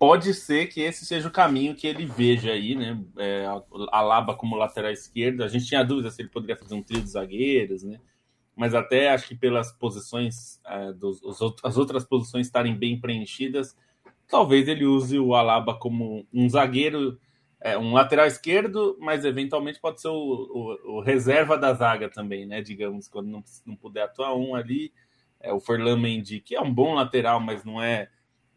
[0.03, 3.01] pode ser que esse seja o caminho que ele veja aí, né?
[3.17, 3.47] É,
[3.93, 5.45] Alaba como lateral esquerdo.
[5.45, 8.01] A gente tinha dúvida se ele poderia fazer um trio de zagueiros, né?
[8.57, 13.77] Mas até acho que pelas posições, é, dos, os, as outras posições estarem bem preenchidas,
[14.27, 17.17] talvez ele use o Alaba como um zagueiro
[17.61, 22.45] é, um lateral esquerdo, mas eventualmente pode ser o, o, o, reserva da zaga também,
[22.45, 22.61] né?
[22.61, 24.93] Digamos, quando não, não puder atuar um ali,
[25.39, 28.09] é o Forlan Mendy, que é um bom lateral, mas não é,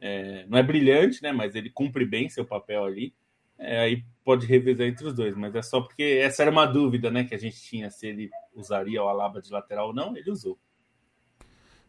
[0.05, 1.31] é, não é brilhante, né?
[1.31, 3.11] Mas ele cumpre bem seu papel ali.
[3.57, 7.09] É, aí pode revezar entre os dois, mas é só porque essa era uma dúvida,
[7.09, 7.23] né?
[7.23, 10.59] Que a gente tinha se ele usaria o Alaba de lateral ou não, ele usou.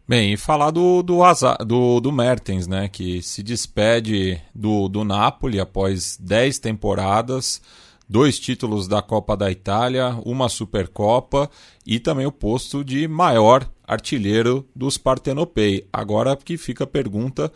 [0.08, 1.18] Bem, e falar do, do,
[1.66, 7.60] do, do Mertens, né, que se despede do, do Napoli após 10 temporadas,
[8.08, 11.50] dois títulos da Copa da Itália, uma Supercopa
[11.84, 15.88] e também o posto de maior artilheiro dos Partenopei.
[15.92, 17.52] Agora que fica a pergunta,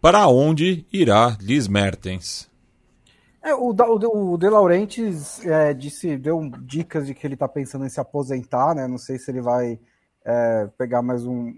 [0.00, 2.48] para onde irá Liz Mertens?
[3.42, 7.86] É, o, o, o De Laurentiis é, disse, deu dicas de que ele está pensando
[7.86, 8.86] em se aposentar, né?
[8.86, 9.78] Não sei se ele vai
[10.24, 11.54] é, pegar mais um,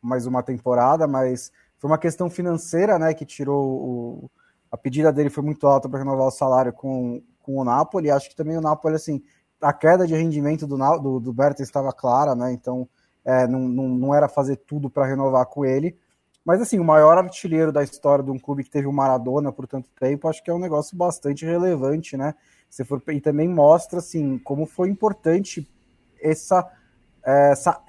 [0.00, 4.30] mais uma temporada, mas foi uma questão financeira, né, que tirou o,
[4.70, 8.10] a pedida dele foi muito alta para renovar o salário com, com o Napoli.
[8.10, 9.22] Acho que também o Napoli, assim,
[9.60, 12.52] a queda de rendimento do, do, do Berta estava clara, né?
[12.52, 12.88] Então
[13.24, 15.96] é, não, não, não era fazer tudo para renovar com ele.
[16.44, 19.66] Mas assim, o maior artilheiro da história de um clube que teve o Maradona por
[19.66, 22.34] tanto tempo, acho que é um negócio bastante relevante, né?
[22.68, 25.68] Se for, e também mostra assim como foi importante
[26.20, 26.68] essa
[27.24, 27.80] essa,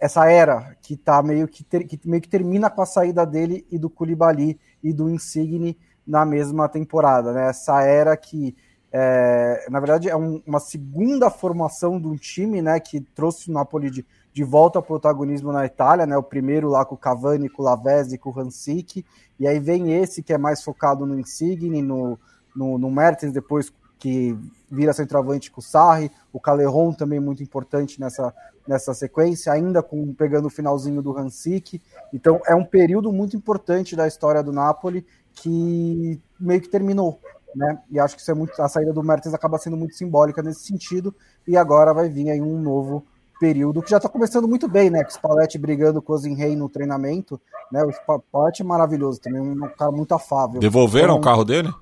[0.00, 3.66] essa era que tá meio que, ter, que meio que termina com a saída dele
[3.70, 7.50] e do Koulibaly e do Insigne na mesma temporada, né?
[7.50, 8.56] Essa era que
[8.96, 13.52] é, na verdade é um, uma segunda formação de um time, né, que trouxe o
[13.52, 16.16] Napoli de, de volta ao protagonismo na Itália, né?
[16.16, 19.06] O primeiro lá com o Cavani, com o Lavezzi, com o Hansik,
[19.38, 22.18] e aí vem esse que é mais focado no Insigne, no,
[22.54, 24.36] no, no Mertens, depois que
[24.68, 28.34] vira centroavante com o Sarri, o Caleron também muito importante nessa,
[28.66, 31.80] nessa sequência, ainda com pegando o finalzinho do Hansik.
[32.12, 37.20] Então é um período muito importante da história do Napoli que meio que terminou,
[37.54, 37.78] né?
[37.88, 40.64] E acho que isso é muito a saída do Mertens acaba sendo muito simbólica nesse
[40.64, 41.14] sentido
[41.46, 43.06] e agora vai vir aí um novo
[43.38, 45.02] período que já está começando muito bem, né?
[45.02, 47.82] Com o Spalletti brigando com o Zinrei no treinamento, né?
[47.84, 50.60] O Spalletti é maravilhoso também, um cara muito afável.
[50.60, 51.72] Devolveram então, o carro dele?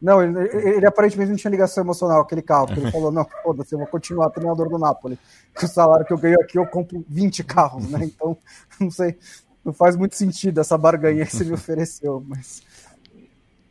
[0.00, 3.26] Não, ele, ele, aparentemente não tinha ligação emocional com aquele carro, porque ele falou, não,
[3.42, 5.18] foda-se, eu vou continuar treinador do Napoli.
[5.58, 8.00] Com o salário que eu ganho aqui, eu compro 20 carros, né?
[8.18, 8.36] Então,
[8.80, 9.16] não sei,
[9.64, 12.62] não faz muito sentido essa barganha que você me ofereceu, mas...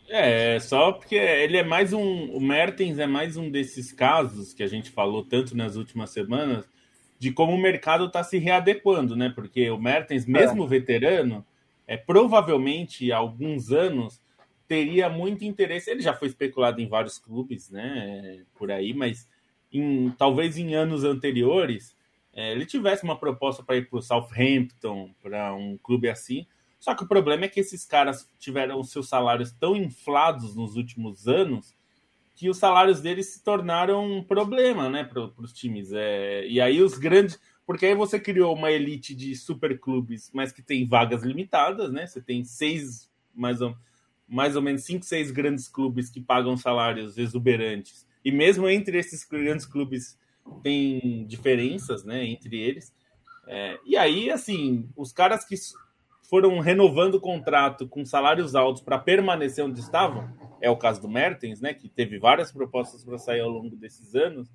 [0.10, 2.32] É, só porque ele é mais um.
[2.32, 6.64] O Mertens é mais um desses casos que a gente falou tanto nas últimas semanas,
[7.20, 9.30] de como o mercado está se readequando, né?
[9.30, 10.68] Porque o Mertens, mesmo é.
[10.68, 11.46] veterano,
[11.88, 14.22] é provavelmente há alguns anos
[14.68, 15.90] teria muito interesse.
[15.90, 18.44] Ele já foi especulado em vários clubes, né?
[18.56, 19.30] Por aí, mas
[19.72, 21.96] em, talvez em anos anteriores
[22.34, 26.46] é, ele tivesse uma proposta para ir para o Southampton, para um clube assim.
[26.80, 31.28] Só que o problema é que esses caras tiveram seus salários tão inflados nos últimos
[31.28, 31.76] anos
[32.38, 35.92] que os salários deles se tornaram um problema, né, para os times.
[35.92, 40.62] É, e aí os grandes, porque aí você criou uma elite de superclubes, mas que
[40.62, 42.06] tem vagas limitadas, né?
[42.06, 43.76] Você tem seis mais ou
[44.28, 48.06] mais ou menos cinco, seis grandes clubes que pagam salários exuberantes.
[48.24, 50.20] E mesmo entre esses grandes clubes
[50.62, 52.94] tem diferenças, né, entre eles.
[53.48, 55.56] É, e aí, assim, os caras que
[56.30, 60.30] foram renovando o contrato com salários altos para permanecer onde estavam,
[60.62, 64.14] é o caso do Mertens, né, que teve várias propostas para sair ao longo desses
[64.14, 64.52] anos,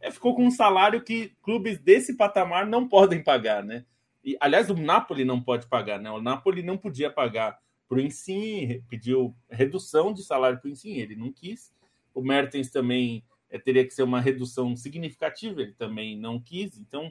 [0.00, 3.84] é, ficou com um salário que clubes desse patamar não podem pagar, né?
[4.22, 6.10] E, aliás, o Napoli não pode pagar, né?
[6.10, 7.58] O Napoli não podia pagar
[7.88, 11.72] para o Insigne, pediu redução de salário para o Insigne, ele não quis.
[12.12, 16.76] O Mertens também é, teria que ser uma redução significativa, ele também não quis.
[16.76, 17.10] Então,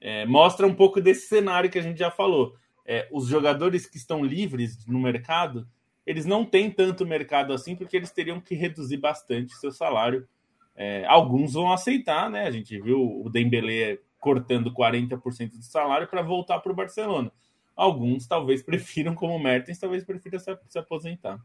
[0.00, 2.54] é, mostra um pouco desse cenário que a gente já falou.
[2.90, 5.68] É, os jogadores que estão livres no mercado,
[6.06, 10.26] eles não têm tanto mercado assim, porque eles teriam que reduzir bastante seu salário.
[10.74, 12.46] É, alguns vão aceitar, né?
[12.46, 17.30] A gente viu o Dembélé cortando 40% do salário para voltar para o Barcelona
[17.78, 21.38] alguns talvez prefiram, como o Mertens, talvez prefiram se, se aposentar.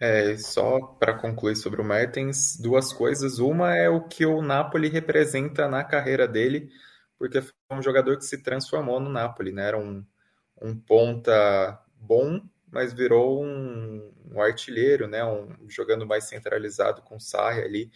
[0.00, 3.38] É, só para concluir sobre o Mertens, duas coisas.
[3.38, 6.70] Uma é o que o Napoli representa na carreira dele,
[7.18, 9.68] porque foi um jogador que se transformou no Napoli, né?
[9.68, 10.04] Era um,
[10.60, 12.40] um ponta bom,
[12.70, 15.24] mas virou um, um artilheiro, né?
[15.24, 17.90] Um, jogando mais centralizado com o Sarri ali.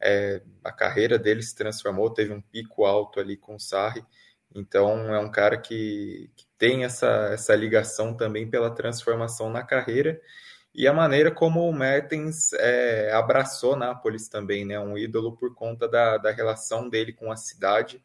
[0.00, 4.04] É, a carreira dele se transformou, teve um pico alto ali com o Sarri.
[4.54, 10.20] Então é um cara que, que tem essa, essa ligação também pela transformação na carreira
[10.74, 14.78] e a maneira como o Mertens é, abraçou Nápoles também, né?
[14.78, 18.02] Um ídolo por conta da, da relação dele com a cidade.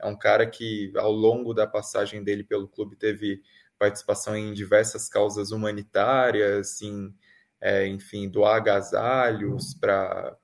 [0.00, 3.42] É um cara que, ao longo da passagem dele pelo clube, teve
[3.78, 7.14] participação em diversas causas humanitárias, em
[7.60, 10.36] é, enfim, doar agasalhos para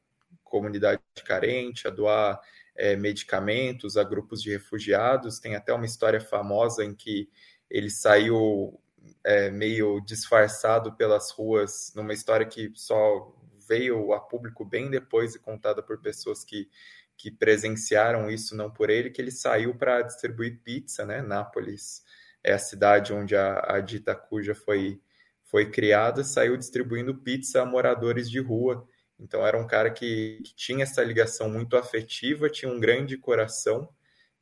[0.42, 2.40] comunidade carente, a doar
[2.76, 5.38] é, medicamentos a grupos de refugiados.
[5.38, 7.28] Tem até uma história famosa em que
[7.70, 8.80] ele saiu
[9.22, 13.32] é, meio disfarçado pelas ruas, numa história que só
[13.66, 16.68] veio a público bem depois e contada por pessoas que,
[17.16, 21.22] que presenciaram isso, não por ele, que ele saiu para distribuir pizza, né?
[21.22, 22.02] Nápoles
[22.42, 25.00] é a cidade onde a, a dita cuja foi,
[25.44, 28.86] foi criada, saiu distribuindo pizza a moradores de rua.
[29.18, 33.88] Então era um cara que, que tinha essa ligação muito afetiva, tinha um grande coração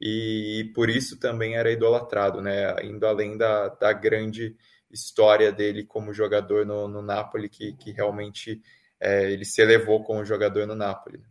[0.00, 2.74] e, e, por isso também era idolatrado, né?
[2.82, 4.56] Indo além da, da grande
[4.90, 8.60] história dele como jogador no, no Napoli, que, que realmente
[8.98, 11.22] é, ele se elevou como jogador no Napoli.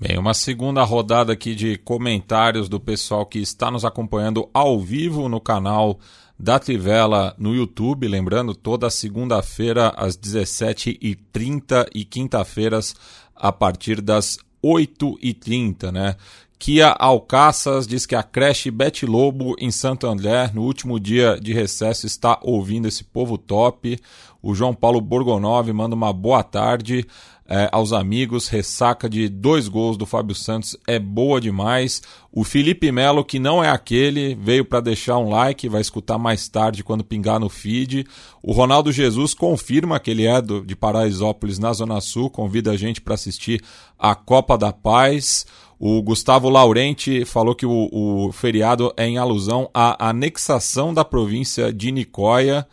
[0.00, 5.28] Bem, uma segunda rodada aqui de comentários do pessoal que está nos acompanhando ao vivo
[5.28, 5.98] no canal
[6.38, 8.06] da Trivela no YouTube.
[8.06, 12.94] Lembrando, toda segunda-feira às 17h30 e quinta-feiras
[13.34, 16.14] a partir das 8h30, né?
[16.60, 21.52] Kia Alcaças diz que a creche Bete Lobo em Santo André, no último dia de
[21.52, 23.98] recesso, está ouvindo esse povo top.
[24.40, 27.06] O João Paulo Borgonov manda uma boa tarde
[27.48, 28.48] é, aos amigos.
[28.48, 32.02] Ressaca de dois gols do Fábio Santos é boa demais.
[32.30, 36.46] O Felipe Melo, que não é aquele, veio para deixar um like, vai escutar mais
[36.46, 38.06] tarde quando pingar no feed.
[38.42, 42.76] O Ronaldo Jesus confirma que ele é do, de Paraisópolis, na Zona Sul, convida a
[42.76, 43.62] gente para assistir
[43.98, 45.46] a Copa da Paz.
[45.80, 51.72] O Gustavo Laurenti falou que o, o feriado é em alusão à anexação da província
[51.72, 52.66] de Nicóia.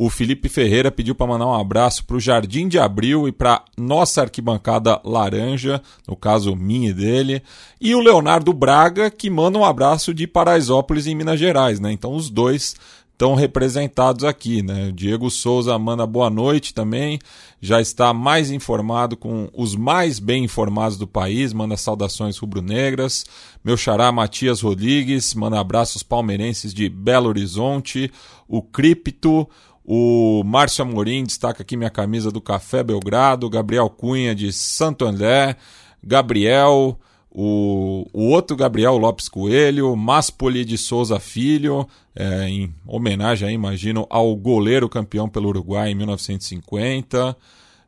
[0.00, 3.64] O Felipe Ferreira pediu para mandar um abraço para o Jardim de Abril e para
[3.76, 7.42] nossa arquibancada laranja, no caso minha e dele.
[7.80, 11.80] E o Leonardo Braga, que manda um abraço de Paraisópolis, em Minas Gerais.
[11.80, 11.90] Né?
[11.90, 12.76] Então os dois
[13.18, 14.62] estão representados aqui.
[14.62, 14.90] Né?
[14.90, 17.18] O Diego Souza manda boa noite também,
[17.60, 23.26] já está mais informado com os mais bem informados do país, manda saudações rubro-negras.
[23.64, 28.12] Meu xará Matias Rodrigues manda abraços palmeirenses de Belo Horizonte.
[28.46, 29.48] O Cripto,
[29.90, 35.56] o Márcio Amorim destaca aqui minha camisa do Café Belgrado, Gabriel Cunha de Santo André,
[36.04, 43.54] Gabriel, o, o outro Gabriel Lopes Coelho, Maspoli de Souza Filho, é, em homenagem, aí,
[43.54, 47.34] imagino, ao goleiro campeão pelo Uruguai em 1950.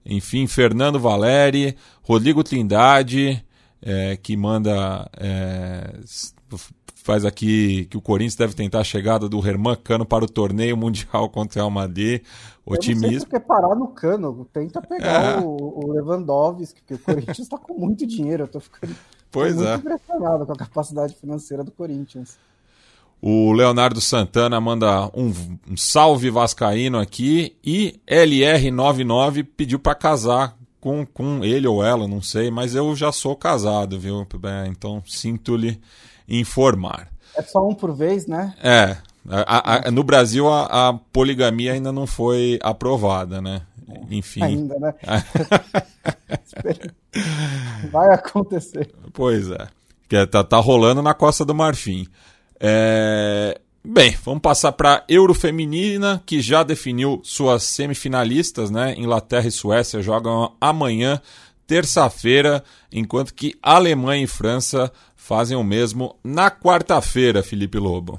[0.06, 3.44] Enfim, Fernando Valeri, Rodrigo Trindade,
[3.82, 6.00] é, que manda é,
[7.02, 10.76] faz aqui que o Corinthians deve tentar a chegada do Herman Cano para o torneio
[10.76, 12.22] mundial contra o Real Madrid.
[12.64, 13.24] Otimismo.
[13.24, 15.40] Não sei parar no Cano, tenta pegar é.
[15.40, 18.44] o, o, Lewandowski, porque o Corinthians está com muito dinheiro.
[18.44, 18.94] Eu tô ficando
[19.30, 19.74] pois muito é.
[19.74, 22.38] impressionado com a capacidade financeira do Corinthians.
[23.22, 25.32] O Leonardo Santana manda um,
[25.68, 32.22] um salve vascaíno aqui e LR99 pediu para casar com, com ele ou ela, não
[32.22, 34.26] sei, mas eu já sou casado, viu?
[34.44, 35.78] É, então sinto-lhe
[36.30, 37.08] informar.
[37.36, 38.54] É só um por vez, né?
[38.62, 38.96] É.
[39.28, 43.62] A, a, no Brasil a, a, poligamia ainda não foi aprovada, né?
[44.10, 44.42] Enfim.
[44.42, 44.94] Ainda, né?
[47.90, 48.90] Vai acontecer.
[49.12, 49.68] Pois é.
[50.08, 52.06] Que tá, tá rolando na Costa do Marfim.
[52.58, 53.60] É...
[53.82, 58.94] Bem, vamos passar para Eurofeminina, que já definiu suas semifinalistas, né?
[58.96, 61.18] Inglaterra e Suécia jogam amanhã,
[61.66, 62.62] terça-feira,
[62.92, 64.92] enquanto que Alemanha e França
[65.30, 68.18] fazem o mesmo na quarta-feira, Felipe Lobo.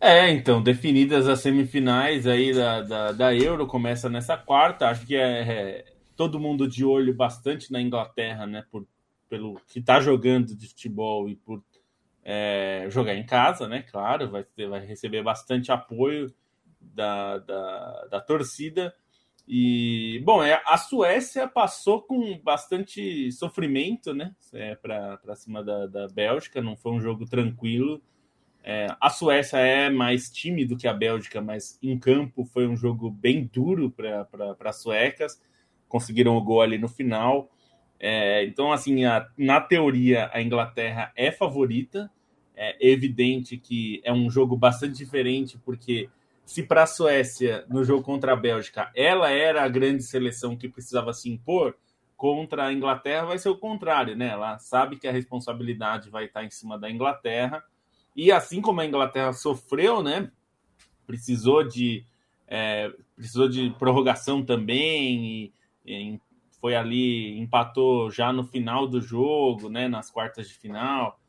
[0.00, 4.88] É, então, definidas as semifinais aí da, da, da Euro, começa nessa quarta.
[4.88, 5.84] Acho que é, é,
[6.16, 8.64] todo mundo de olho bastante na Inglaterra, né?
[8.68, 8.84] Por,
[9.28, 11.62] pelo que está jogando de futebol e por
[12.24, 13.84] é, jogar em casa, né?
[13.88, 16.34] Claro, vai, ter, vai receber bastante apoio
[16.80, 18.92] da, da, da torcida.
[19.46, 24.34] E, bom, é, a Suécia passou com bastante sofrimento, né?
[24.52, 28.02] É, para cima da, da Bélgica, não foi um jogo tranquilo.
[28.62, 32.74] É, a Suécia é mais time do que a Bélgica, mas em campo foi um
[32.74, 35.40] jogo bem duro para as suecas.
[35.86, 37.50] Conseguiram o gol ali no final.
[38.00, 42.10] É, então, assim, a, na teoria, a Inglaterra é favorita.
[42.56, 46.08] É evidente que é um jogo bastante diferente, porque
[46.44, 50.68] se para a Suécia, no jogo contra a Bélgica, ela era a grande seleção que
[50.68, 51.76] precisava se impor,
[52.16, 54.28] contra a Inglaterra vai ser o contrário, né?
[54.28, 57.62] Ela sabe que a responsabilidade vai estar em cima da Inglaterra.
[58.14, 60.30] E assim como a Inglaterra sofreu, né?
[61.06, 62.06] Precisou de,
[62.46, 65.52] é, precisou de prorrogação também, e,
[65.84, 66.20] e
[66.60, 69.88] foi ali, empatou já no final do jogo, né?
[69.88, 71.20] Nas quartas de final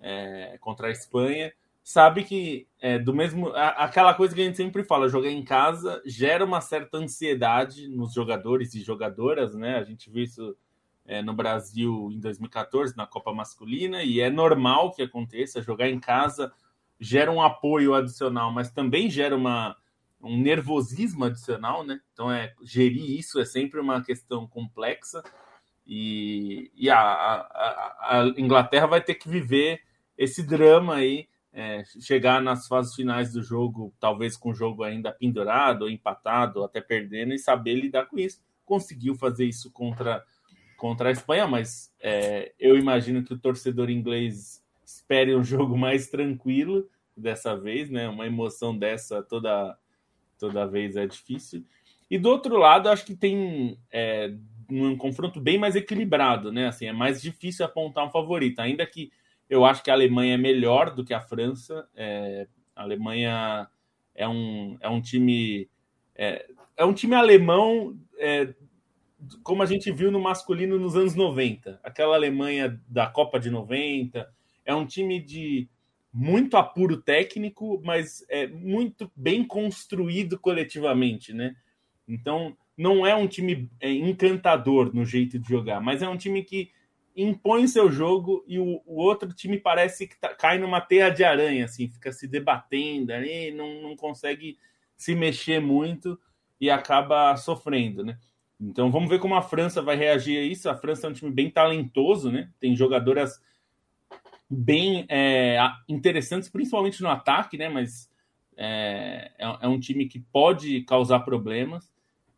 [0.00, 1.52] é, contra a Espanha
[1.82, 6.00] sabe que é do mesmo aquela coisa que a gente sempre fala, jogar em casa
[6.06, 9.78] gera uma certa ansiedade nos jogadores e jogadoras, né?
[9.78, 10.56] A gente viu isso
[11.04, 15.62] é, no Brasil em 2014 na Copa Masculina e é normal que aconteça.
[15.62, 16.52] Jogar em casa
[17.00, 19.76] gera um apoio adicional, mas também gera uma
[20.24, 22.00] um nervosismo adicional, né?
[22.12, 25.20] Então é gerir isso é sempre uma questão complexa
[25.84, 29.80] e, e a, a, a Inglaterra vai ter que viver
[30.16, 35.12] esse drama aí é, chegar nas fases finais do jogo, talvez com o jogo ainda
[35.12, 38.40] pendurado, empatado, até perdendo, e saber lidar com isso.
[38.64, 40.24] Conseguiu fazer isso contra,
[40.76, 46.08] contra a Espanha, mas é, eu imagino que o torcedor inglês espere um jogo mais
[46.08, 48.08] tranquilo dessa vez, né?
[48.08, 49.76] Uma emoção dessa toda,
[50.38, 51.64] toda vez é difícil.
[52.10, 54.34] E do outro lado, acho que tem é,
[54.70, 56.68] um confronto bem mais equilibrado, né?
[56.68, 59.12] Assim, é mais difícil apontar um favorito, ainda que
[59.52, 61.86] eu acho que a Alemanha é melhor do que a França.
[61.94, 63.68] É, a Alemanha
[64.14, 65.68] é um, é um time.
[66.16, 68.54] É, é um time alemão, é,
[69.42, 71.78] como a gente viu no masculino nos anos 90.
[71.82, 74.26] Aquela Alemanha da Copa de 90.
[74.64, 75.68] É um time de
[76.10, 81.54] muito apuro técnico, mas é muito bem construído coletivamente, né?
[82.08, 86.42] Então, não é um time é, encantador no jeito de jogar, mas é um time
[86.42, 86.70] que
[87.16, 91.22] impõe seu jogo e o, o outro time parece que tá, cai numa teia de
[91.24, 94.58] aranha, assim, fica se debatendo ali, não, não consegue
[94.96, 96.18] se mexer muito
[96.60, 98.18] e acaba sofrendo, né?
[98.60, 100.70] Então vamos ver como a França vai reagir a isso.
[100.70, 102.48] A França é um time bem talentoso, né?
[102.60, 103.42] Tem jogadoras
[104.48, 105.58] bem é,
[105.88, 107.68] interessantes, principalmente no ataque, né?
[107.68, 108.08] Mas
[108.56, 111.91] é, é, é um time que pode causar problemas.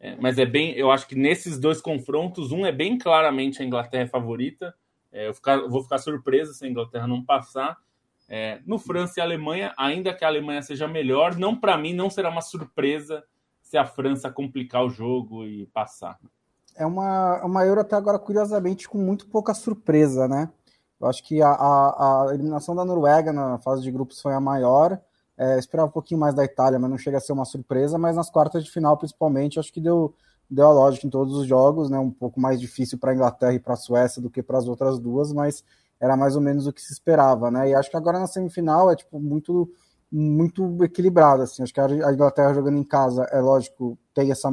[0.04, 3.64] É, mas é bem, eu acho que nesses dois confrontos, um é bem claramente a
[3.64, 4.74] Inglaterra favorita.
[5.10, 7.78] É, eu ficar, vou ficar surpreso se a Inglaterra não passar.
[8.28, 12.10] É, no França e Alemanha, ainda que a Alemanha seja melhor, não para mim não
[12.10, 13.24] será uma surpresa
[13.62, 16.18] se a França complicar o jogo e passar.
[16.76, 20.50] É uma, uma Euro até agora, curiosamente, com muito pouca surpresa, né?
[21.00, 24.40] Eu acho que a, a, a eliminação da Noruega na fase de grupos foi a
[24.40, 25.00] maior.
[25.36, 27.98] É, esperava um pouquinho mais da Itália, mas não chega a ser uma surpresa.
[27.98, 30.14] Mas nas quartas de final, principalmente, acho que deu,
[30.48, 31.98] deu a lógica em todos os jogos, né?
[31.98, 34.68] Um pouco mais difícil para a Inglaterra e para a Suécia do que para as
[34.68, 35.64] outras duas, mas
[36.00, 37.70] era mais ou menos o que se esperava, né?
[37.70, 39.70] E acho que agora na semifinal é tipo muito
[40.10, 41.62] muito equilibrado, assim.
[41.62, 44.48] Acho que a Inglaterra jogando em casa, é lógico, tem essa,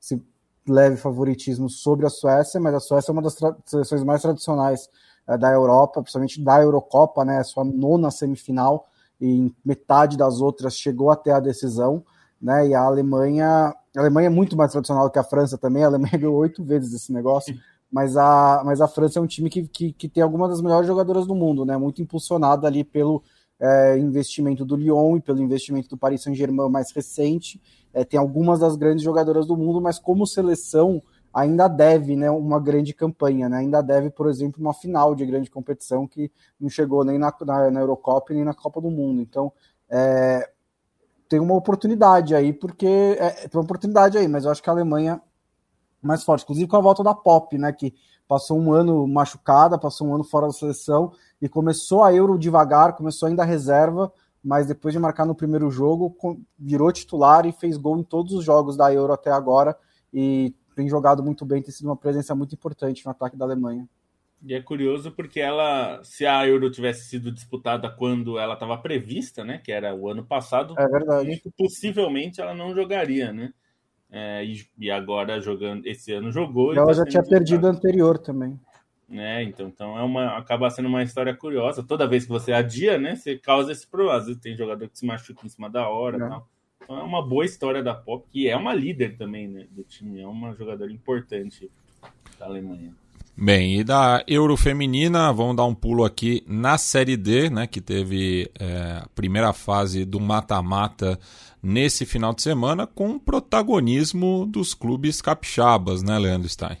[0.00, 0.22] esse
[0.66, 4.88] leve favoritismo sobre a Suécia, mas a Suécia é uma das seleções mais tradicionais
[5.28, 7.40] é, da Europa, principalmente da Eurocopa, né?
[7.40, 8.88] É sua nona semifinal
[9.22, 12.04] em metade das outras chegou até a decisão,
[12.40, 12.66] né?
[12.68, 16.18] E a Alemanha, a Alemanha é muito mais tradicional que a França também, a Alemanha
[16.18, 17.56] ganhou oito vezes esse negócio,
[17.90, 20.88] mas a, mas a França é um time que, que, que tem algumas das melhores
[20.88, 21.76] jogadoras do mundo, né?
[21.76, 23.22] Muito impulsionada ali pelo
[23.60, 27.62] é, investimento do Lyon e pelo investimento do Paris Saint-Germain mais recente.
[27.94, 31.00] É, tem algumas das grandes jogadoras do mundo, mas como seleção
[31.32, 33.58] ainda deve né, uma grande campanha, né?
[33.58, 36.30] ainda deve, por exemplo, uma final de grande competição que
[36.60, 39.22] não chegou nem na, na, na Eurocopa nem na Copa do Mundo.
[39.22, 39.52] Então,
[39.88, 40.50] é,
[41.28, 44.72] tem uma oportunidade aí, porque é, tem uma oportunidade aí, mas eu acho que a
[44.72, 45.20] Alemanha
[46.02, 47.94] mais forte, inclusive com a volta da Pop, né, que
[48.26, 52.96] passou um ano machucada, passou um ano fora da seleção e começou a Euro devagar,
[52.96, 54.12] começou ainda a reserva,
[54.42, 56.16] mas depois de marcar no primeiro jogo,
[56.58, 59.76] virou titular e fez gol em todos os jogos da Euro até agora
[60.12, 63.88] e tem jogado muito bem, tem sido uma presença muito importante no ataque da Alemanha.
[64.44, 69.44] E é curioso porque ela, se a Euro tivesse sido disputada quando ela estava prevista,
[69.44, 73.52] né, que era o ano passado, é possivelmente ela não jogaria, né?
[74.10, 76.74] É, e, e, agora jogando esse ano jogou.
[76.74, 78.60] E ela tá já tinha perdido anterior também.
[79.08, 81.82] né então, então é uma acaba sendo uma história curiosa.
[81.82, 84.18] Toda vez que você adia, né, você causa esse problema.
[84.18, 86.28] Às vezes tem jogador que se machuca em cima da hora, é.
[86.28, 86.46] tal.
[86.82, 90.20] Então é uma boa história da Pop, que é uma líder também né, do time,
[90.20, 91.70] é uma jogadora importante
[92.38, 92.92] da Alemanha.
[93.34, 97.80] Bem, e da Euro Feminina, vamos dar um pulo aqui na Série D, né, que
[97.80, 101.18] teve é, a primeira fase do mata-mata
[101.62, 106.76] nesse final de semana, com protagonismo dos clubes capixabas, né, Leandro Stein?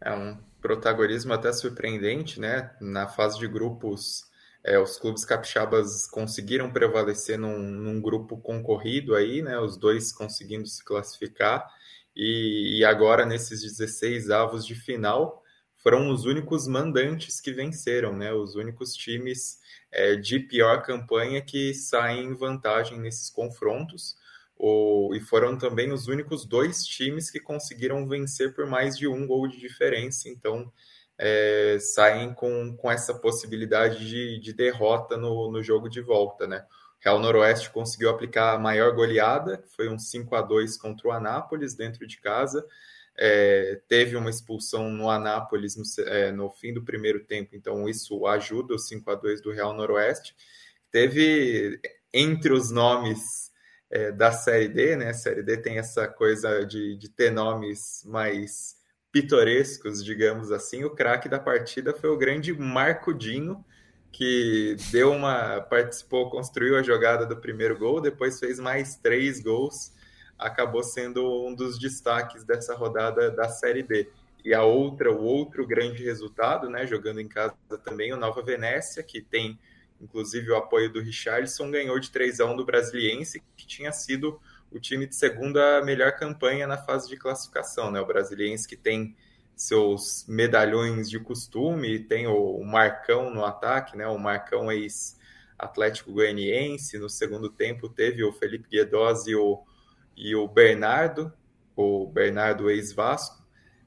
[0.00, 2.70] É um protagonismo até surpreendente, né?
[2.80, 4.29] Na fase de grupos,
[4.64, 9.58] é, os clubes capixabas conseguiram prevalecer num, num, grupo concorrido aí, né?
[9.58, 11.66] Os dois conseguindo se classificar.
[12.14, 15.42] E, e, agora, nesses 16 avos de final,
[15.82, 18.32] foram os únicos mandantes que venceram, né?
[18.32, 19.58] Os únicos times
[19.90, 24.16] é, de pior campanha que saem em vantagem nesses confrontos.
[24.56, 29.26] O, e foram também os únicos dois times que conseguiram vencer por mais de um
[29.26, 30.28] gol de diferença.
[30.28, 30.70] Então,
[31.22, 36.64] é, saem com, com essa possibilidade de, de derrota no, no jogo de volta, né?
[36.98, 41.74] Real Noroeste conseguiu aplicar a maior goleada, foi um 5 a 2 contra o Anápolis
[41.74, 42.66] dentro de casa.
[43.18, 48.26] É, teve uma expulsão no Anápolis no, é, no, fim do primeiro tempo, então isso
[48.26, 50.34] ajuda o 5 a 2 do Real Noroeste.
[50.90, 51.80] Teve
[52.14, 53.50] entre os nomes
[53.90, 55.10] é, da Série D, né?
[55.10, 58.79] A Série D tem essa coisa de, de ter nomes mais
[59.12, 60.84] pitorescos, digamos assim.
[60.84, 63.64] O craque da partida foi o grande Marco Dino,
[64.12, 69.92] que deu uma participou, construiu a jogada do primeiro gol, depois fez mais três gols,
[70.38, 74.10] acabou sendo um dos destaques dessa rodada da Série B.
[74.44, 77.54] E a outra, o outro grande resultado, né, jogando em casa
[77.84, 79.58] também, o Nova Venécia, que tem
[80.00, 84.40] inclusive o apoio do Richardson, ganhou de 3 a 1 do Brasiliense, que tinha sido
[84.70, 88.00] o time de segunda melhor campanha na fase de classificação, né?
[88.00, 89.16] O Brasiliense que tem
[89.56, 94.06] seus medalhões de costume, tem o Marcão no ataque, né?
[94.06, 95.18] O Marcão ex
[95.58, 99.62] Atlético Goianiense, no segundo tempo teve o Felipe Guedosi e o,
[100.16, 101.30] e o Bernardo,
[101.76, 103.40] o Bernardo ex-Vasco,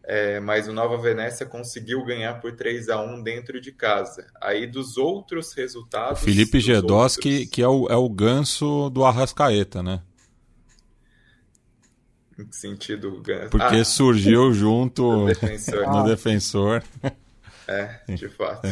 [0.03, 4.27] é, mas o Nova Venécia conseguiu ganhar por 3 a 1 dentro de casa.
[4.39, 6.21] Aí dos outros resultados...
[6.21, 7.49] O Felipe Gedoski, outros...
[7.49, 10.01] que é o, é o ganso do Arrascaeta, né?
[12.37, 13.21] Em que sentido?
[13.51, 15.87] Porque ah, surgiu junto no defensor.
[15.87, 16.83] no defensor.
[17.65, 18.67] É, de fato.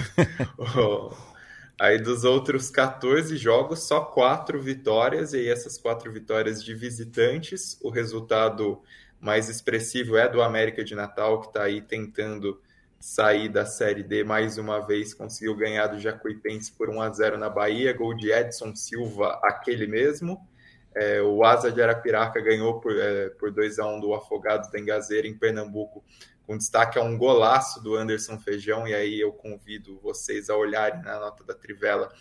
[1.80, 7.80] aí dos outros 14 jogos, só quatro vitórias, e aí essas quatro vitórias de visitantes.
[7.82, 8.82] O resultado
[9.18, 12.60] mais expressivo é do América de Natal, que está aí tentando
[13.00, 17.38] sair da Série D mais uma vez, conseguiu ganhar do Jacuipense por 1 a 0
[17.38, 20.48] na Bahia, gol de Edson Silva, aquele mesmo.
[20.94, 24.80] É, o Asa de Arapiraca ganhou por, é, por 2 a 1 do Afogados da
[24.80, 26.04] Engazeira em Pernambuco,
[26.46, 31.02] com destaque a um golaço do Anderson Feijão, e aí eu convido vocês a olharem
[31.02, 32.12] na nota da Trivela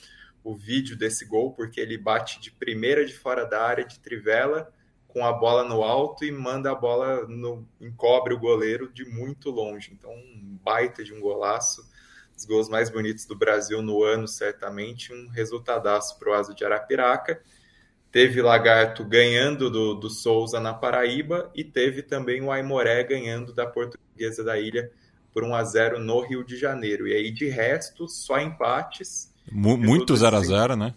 [0.42, 4.72] o vídeo desse gol, porque ele bate de primeira de fora da área de Trivela,
[5.06, 9.50] com a bola no alto e manda a bola no encobre o goleiro de muito
[9.50, 9.92] longe.
[9.92, 11.84] Então, um baita de um golaço,
[12.36, 16.64] os gols mais bonitos do Brasil no ano, certamente, um resultadaço para o Asa de
[16.64, 17.42] Arapiraca.
[18.12, 23.66] Teve Lagarto ganhando do, do Souza na Paraíba e teve também o Aimoré ganhando da
[23.66, 24.90] Portuguesa da Ilha
[25.32, 27.06] por 1 a 0 no Rio de Janeiro.
[27.06, 29.32] E aí, de resto, só empates.
[29.50, 30.94] Muito 0 a 0 né?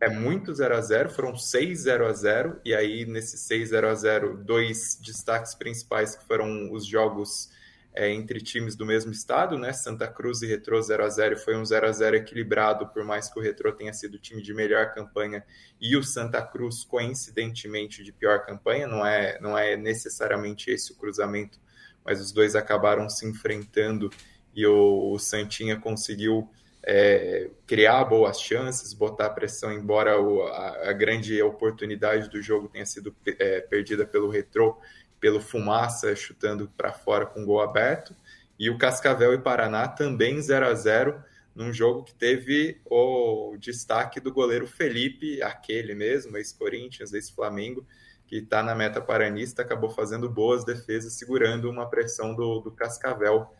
[0.00, 3.88] é muito 0 a 0 foram 6 0 a 0 e aí nesses 6 0
[3.88, 7.50] a 0 dois destaques principais que foram os jogos
[7.96, 9.72] é, entre times do mesmo estado, né?
[9.72, 13.30] Santa Cruz e Retrô 0 a 0 foi um 0 a 0 equilibrado, por mais
[13.30, 15.42] que o Retrô tenha sido o time de melhor campanha
[15.80, 20.96] e o Santa Cruz coincidentemente de pior campanha, não é não é necessariamente esse o
[20.96, 21.58] cruzamento,
[22.04, 24.10] mas os dois acabaram se enfrentando
[24.54, 26.50] e o, o Santinha conseguiu
[26.82, 32.86] é, criar boas chances, botar pressão, embora o, a, a, grande oportunidade do jogo tenha
[32.86, 34.78] sido é, perdida pelo Retrô,
[35.20, 38.14] pelo Fumaça chutando para fora com gol aberto,
[38.58, 41.22] e o Cascavel e Paraná também 0 a 0
[41.54, 47.86] num jogo que teve o destaque do goleiro Felipe, aquele mesmo, ex-Corinthians, ex-Flamengo,
[48.26, 53.50] que está na meta paranista, acabou fazendo boas defesas, segurando uma pressão do, do Cascavel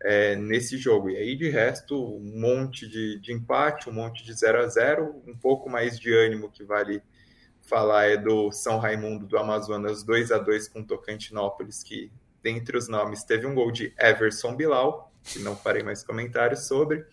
[0.00, 1.10] é, nesse jogo.
[1.10, 5.22] E aí, de resto, um monte de, de empate, um monte de 0 a 0
[5.26, 7.02] um pouco mais de ânimo que vale
[7.62, 12.88] falar é do São Raimundo do Amazonas 2 a 2 com Tocantinópolis, que dentre os
[12.88, 17.06] nomes teve um gol de Everson Bilal, que não farei mais comentários sobre,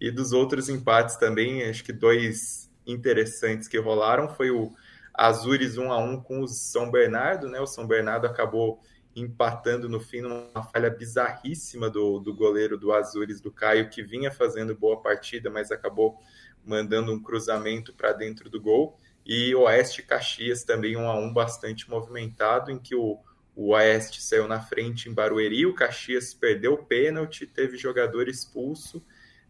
[0.00, 4.72] e dos outros empates também, acho que dois interessantes que rolaram foi o
[5.12, 7.60] Azures 1 a 1 com o São Bernardo, né?
[7.60, 8.80] O São Bernardo acabou
[9.16, 14.30] empatando no fim numa falha bizarríssima do, do goleiro do Azures, do Caio, que vinha
[14.30, 16.16] fazendo boa partida, mas acabou
[16.64, 18.96] mandando um cruzamento para dentro do gol.
[19.28, 23.20] E Oeste Caxias também um a um bastante movimentado, em que o,
[23.54, 29.04] o Oeste saiu na frente em Barueri, o Caxias perdeu o pênalti, teve jogador expulso,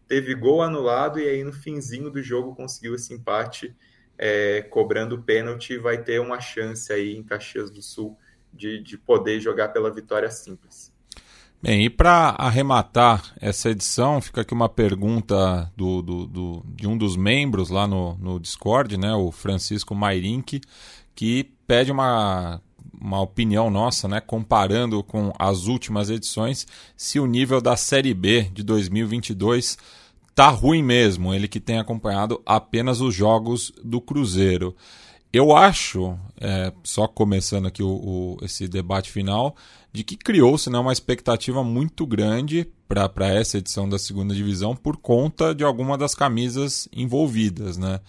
[0.05, 3.73] teve gol anulado e aí no finzinho do jogo conseguiu esse empate,
[4.17, 8.17] é, cobrando o pênalti, vai ter uma chance aí em Caxias do Sul
[8.51, 10.88] de, de poder jogar pela vitória simples.
[11.61, 16.97] Bem, e para arrematar essa edição, fica aqui uma pergunta do, do, do, de um
[16.97, 20.61] dos membros lá no, no Discord, né, o Francisco Mairink,
[21.13, 22.61] que pede uma,
[22.97, 28.43] uma opinião nossa, né, comparando com as últimas edições, se o nível da Série B
[28.53, 29.77] de 2022
[30.33, 34.73] tá ruim mesmo, ele que tem acompanhado apenas os jogos do Cruzeiro.
[35.31, 39.55] Eu acho, é, só começando aqui o, o, esse debate final,
[39.91, 44.97] de que criou-se né, uma expectativa muito grande para essa edição da segunda divisão por
[44.97, 47.77] conta de alguma das camisas envolvidas.
[47.77, 47.99] Né?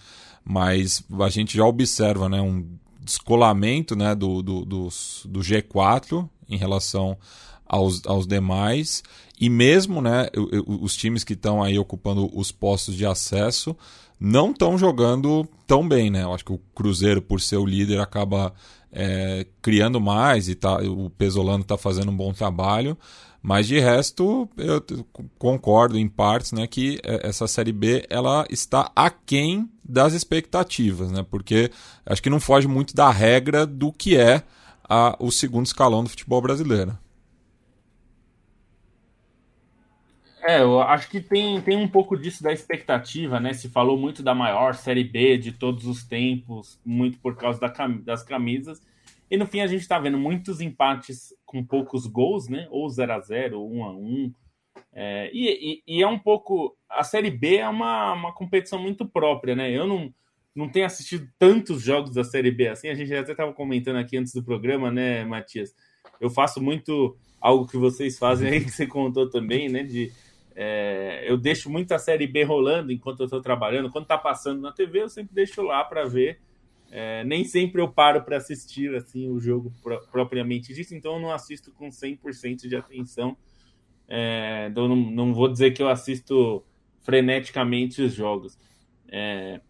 [0.43, 2.65] Mas a gente já observa né, um
[2.99, 4.89] descolamento né, do, do, do,
[5.25, 7.17] do G4 em relação
[7.65, 9.03] aos, aos demais.
[9.39, 10.27] E mesmo né,
[10.67, 13.75] os times que estão aí ocupando os postos de acesso
[14.19, 16.21] não estão jogando tão bem, né?
[16.21, 18.53] Eu acho que o Cruzeiro, por ser o líder, acaba
[18.91, 22.97] é, criando mais e tá, o Pesolano está fazendo um bom trabalho.
[23.41, 24.83] Mas de resto, eu
[25.39, 31.25] concordo em partes né, que é, essa Série B ela está aquém das expectativas, né?
[31.27, 31.71] Porque
[32.05, 34.43] acho que não foge muito da regra do que é
[34.87, 36.97] a, o segundo escalão do futebol brasileiro.
[40.43, 43.53] É, eu acho que tem, tem um pouco disso da expectativa, né?
[43.53, 47.71] Se falou muito da maior Série B de todos os tempos, muito por causa da,
[48.03, 48.81] das camisas.
[49.29, 52.67] E no fim a gente está vendo muitos empates com poucos gols, né?
[52.71, 54.33] Ou 0 a 0 ou 1 a 1
[54.93, 56.75] é, e, e, e, é um pouco.
[56.89, 59.71] A Série B é uma, uma competição muito própria, né?
[59.71, 60.13] Eu não,
[60.53, 62.89] não tenho assistido tantos jogos da Série B assim.
[62.89, 65.73] A gente até estava comentando aqui antes do programa, né, Matias?
[66.19, 69.83] Eu faço muito algo que vocês fazem aí, que você contou também, né?
[69.83, 70.11] De
[70.63, 73.89] é, eu deixo muito a série B rolando enquanto eu estou trabalhando.
[73.89, 76.39] Quando está passando na TV, eu sempre deixo lá para ver.
[76.91, 81.19] É, nem sempre eu paro para assistir assim o jogo pro, propriamente dito, então eu
[81.19, 83.35] não assisto com 100% de atenção.
[84.07, 86.63] É, então não, não vou dizer que eu assisto
[87.01, 88.55] freneticamente os jogos.
[89.07, 89.61] É,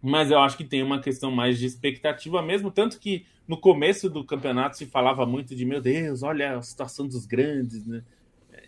[0.00, 4.08] mas eu acho que tem uma questão mais de expectativa mesmo, tanto que no começo
[4.08, 8.04] do campeonato se falava muito de meu Deus, olha a situação dos grandes, né?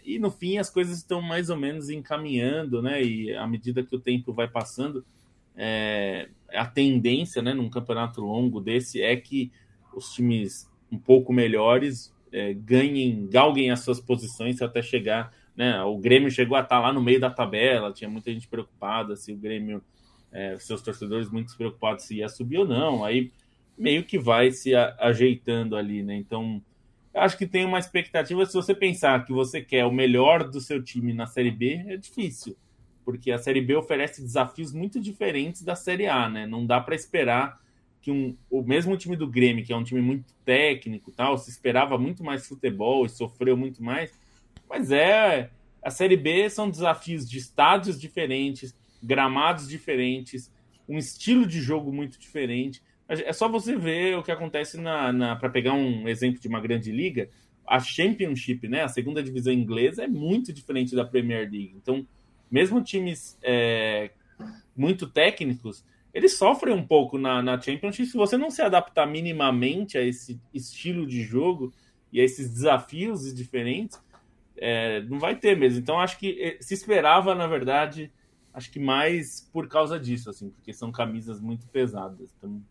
[0.05, 3.03] E no fim as coisas estão mais ou menos encaminhando, né?
[3.03, 5.05] E à medida que o tempo vai passando,
[5.57, 9.51] é, a tendência, né, num campeonato longo desse é que
[9.95, 15.83] os times um pouco melhores é, ganhem, galguem as suas posições até chegar, né?
[15.83, 19.33] O Grêmio chegou a estar lá no meio da tabela, tinha muita gente preocupada se
[19.33, 19.83] o Grêmio,
[20.31, 23.05] é, seus torcedores muito preocupados se ia subir ou não.
[23.05, 23.31] Aí
[23.77, 26.17] meio que vai se ajeitando ali, né?
[26.17, 26.63] Então
[27.15, 28.45] acho que tem uma expectativa.
[28.47, 31.97] Se você pensar que você quer o melhor do seu time na Série B, é
[31.97, 32.57] difícil,
[33.05, 36.47] porque a Série B oferece desafios muito diferentes da Série A, né?
[36.47, 37.61] Não dá para esperar
[38.01, 41.51] que um, o mesmo time do Grêmio, que é um time muito técnico, tal, se
[41.51, 44.13] esperava muito mais futebol e sofreu muito mais.
[44.69, 45.51] Mas é
[45.83, 50.51] a Série B são desafios de estádios diferentes, gramados diferentes,
[50.89, 52.83] um estilo de jogo muito diferente.
[53.13, 56.61] É só você ver o que acontece na, na para pegar um exemplo de uma
[56.61, 57.29] grande liga,
[57.67, 61.75] a Championship, né, a segunda divisão inglesa é muito diferente da Premier League.
[61.77, 62.07] Então,
[62.51, 64.11] mesmo times é,
[64.77, 68.07] muito técnicos, eles sofrem um pouco na, na Championship.
[68.07, 71.73] Se você não se adaptar minimamente a esse estilo de jogo
[72.13, 74.01] e a esses desafios diferentes,
[74.57, 75.79] é, não vai ter mesmo.
[75.79, 78.13] Então, acho que é, se esperava, na verdade,
[78.53, 82.35] acho que mais por causa disso, assim, porque são camisas muito pesadas.
[82.37, 82.63] Então,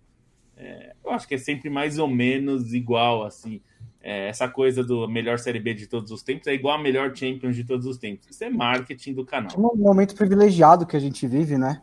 [0.62, 3.59] é, eu acho que é sempre mais ou menos igual, assim.
[4.03, 7.16] É, essa coisa do melhor Série B de todos os tempos é igual a melhor
[7.16, 8.28] Champions de todos os tempos.
[8.30, 9.51] Isso é marketing do canal.
[9.53, 11.82] É um momento privilegiado que a gente vive, né?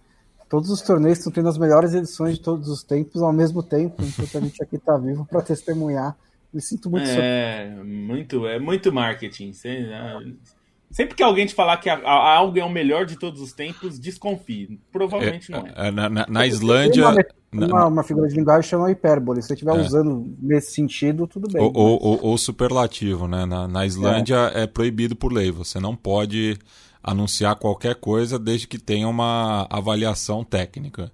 [0.49, 4.03] Todos os torneios estão tendo as melhores edições de todos os tempos ao mesmo tempo,
[4.03, 6.16] enquanto a gente aqui está vivo para testemunhar.
[6.53, 9.53] Me sinto muito É, muito, é muito marketing.
[10.91, 14.81] Sempre que alguém te falar que algo é o melhor de todos os tempos, desconfie.
[14.91, 15.72] Provavelmente é, não é.
[15.76, 17.05] é na, na, na Islândia.
[17.51, 19.40] Uma, uma, figura de linguagem chama hipérbole.
[19.40, 19.80] Se você estiver é.
[19.80, 21.62] usando nesse sentido, tudo bem.
[21.62, 22.03] Ou, mas...
[22.03, 23.46] ou, ou superlativo, né?
[23.46, 24.64] Na, na Islândia é.
[24.64, 24.66] é.
[24.66, 25.51] proibido por lei.
[25.51, 26.59] Você não pode
[27.03, 31.11] anunciar qualquer coisa desde que tenha uma avaliação técnica.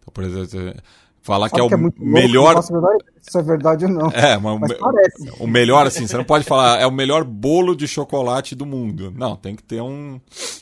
[0.00, 0.80] Então, por exemplo,
[1.26, 2.62] Falar que é o que é melhor.
[2.62, 4.06] se é verdade ou não.
[4.12, 5.28] É, mas, mas parece.
[5.40, 9.12] O melhor, assim, você não pode falar, é o melhor bolo de chocolate do mundo.
[9.12, 10.20] Não, tem que ter um,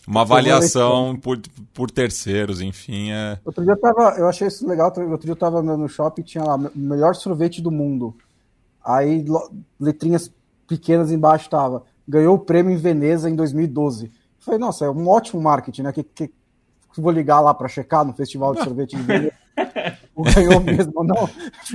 [0.09, 1.39] uma avaliação por,
[1.75, 3.11] por terceiros, enfim.
[3.13, 3.39] É...
[3.45, 6.25] Outro dia eu tava, eu achei isso legal, outro dia eu tava no shopping e
[6.25, 8.17] tinha lá, melhor sorvete do mundo.
[8.83, 9.23] Aí,
[9.79, 10.33] letrinhas
[10.67, 14.07] pequenas embaixo tava, ganhou o prêmio em Veneza em 2012.
[14.07, 15.93] Eu falei, nossa, é um ótimo marketing, né?
[15.93, 19.44] Que, que, que vou ligar lá para checar no festival de sorvete de Veneza.
[20.23, 21.29] ganhou mesmo, não,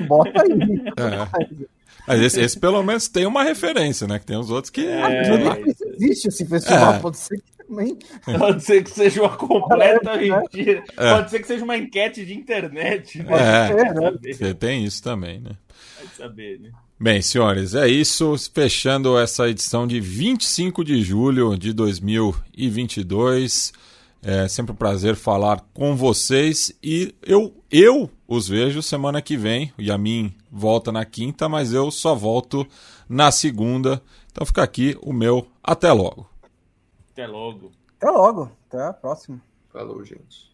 [0.07, 0.81] bota aí.
[0.97, 1.67] É.
[2.07, 4.17] Mas esse, esse, pelo menos tem uma referência, né?
[4.17, 4.85] Que tem os outros que.
[4.85, 5.57] É, não
[5.93, 6.99] existe esse festival, é.
[6.99, 7.97] pode ser que também.
[8.37, 10.83] Pode ser que seja uma completa é, mentira.
[10.97, 11.13] É.
[11.13, 13.19] Pode ser que seja uma enquete de internet.
[13.19, 13.27] Né?
[13.31, 14.11] É, né?
[14.53, 15.51] tem isso também, né?
[15.99, 16.71] Pode saber, né?
[16.99, 18.35] Bem, senhores, é isso.
[18.53, 23.71] Fechando essa edição de 25 de julho de 2022.
[24.21, 29.73] É sempre um prazer falar com vocês e eu, eu os vejo semana que vem.
[29.77, 32.67] O Yamin volta na quinta, mas eu só volto
[33.07, 34.01] na segunda.
[34.31, 36.29] Então fica aqui o meu até logo.
[37.11, 37.71] Até logo.
[37.97, 38.51] Até logo.
[38.67, 39.41] Até a próxima.
[39.71, 40.48] Falou, gente.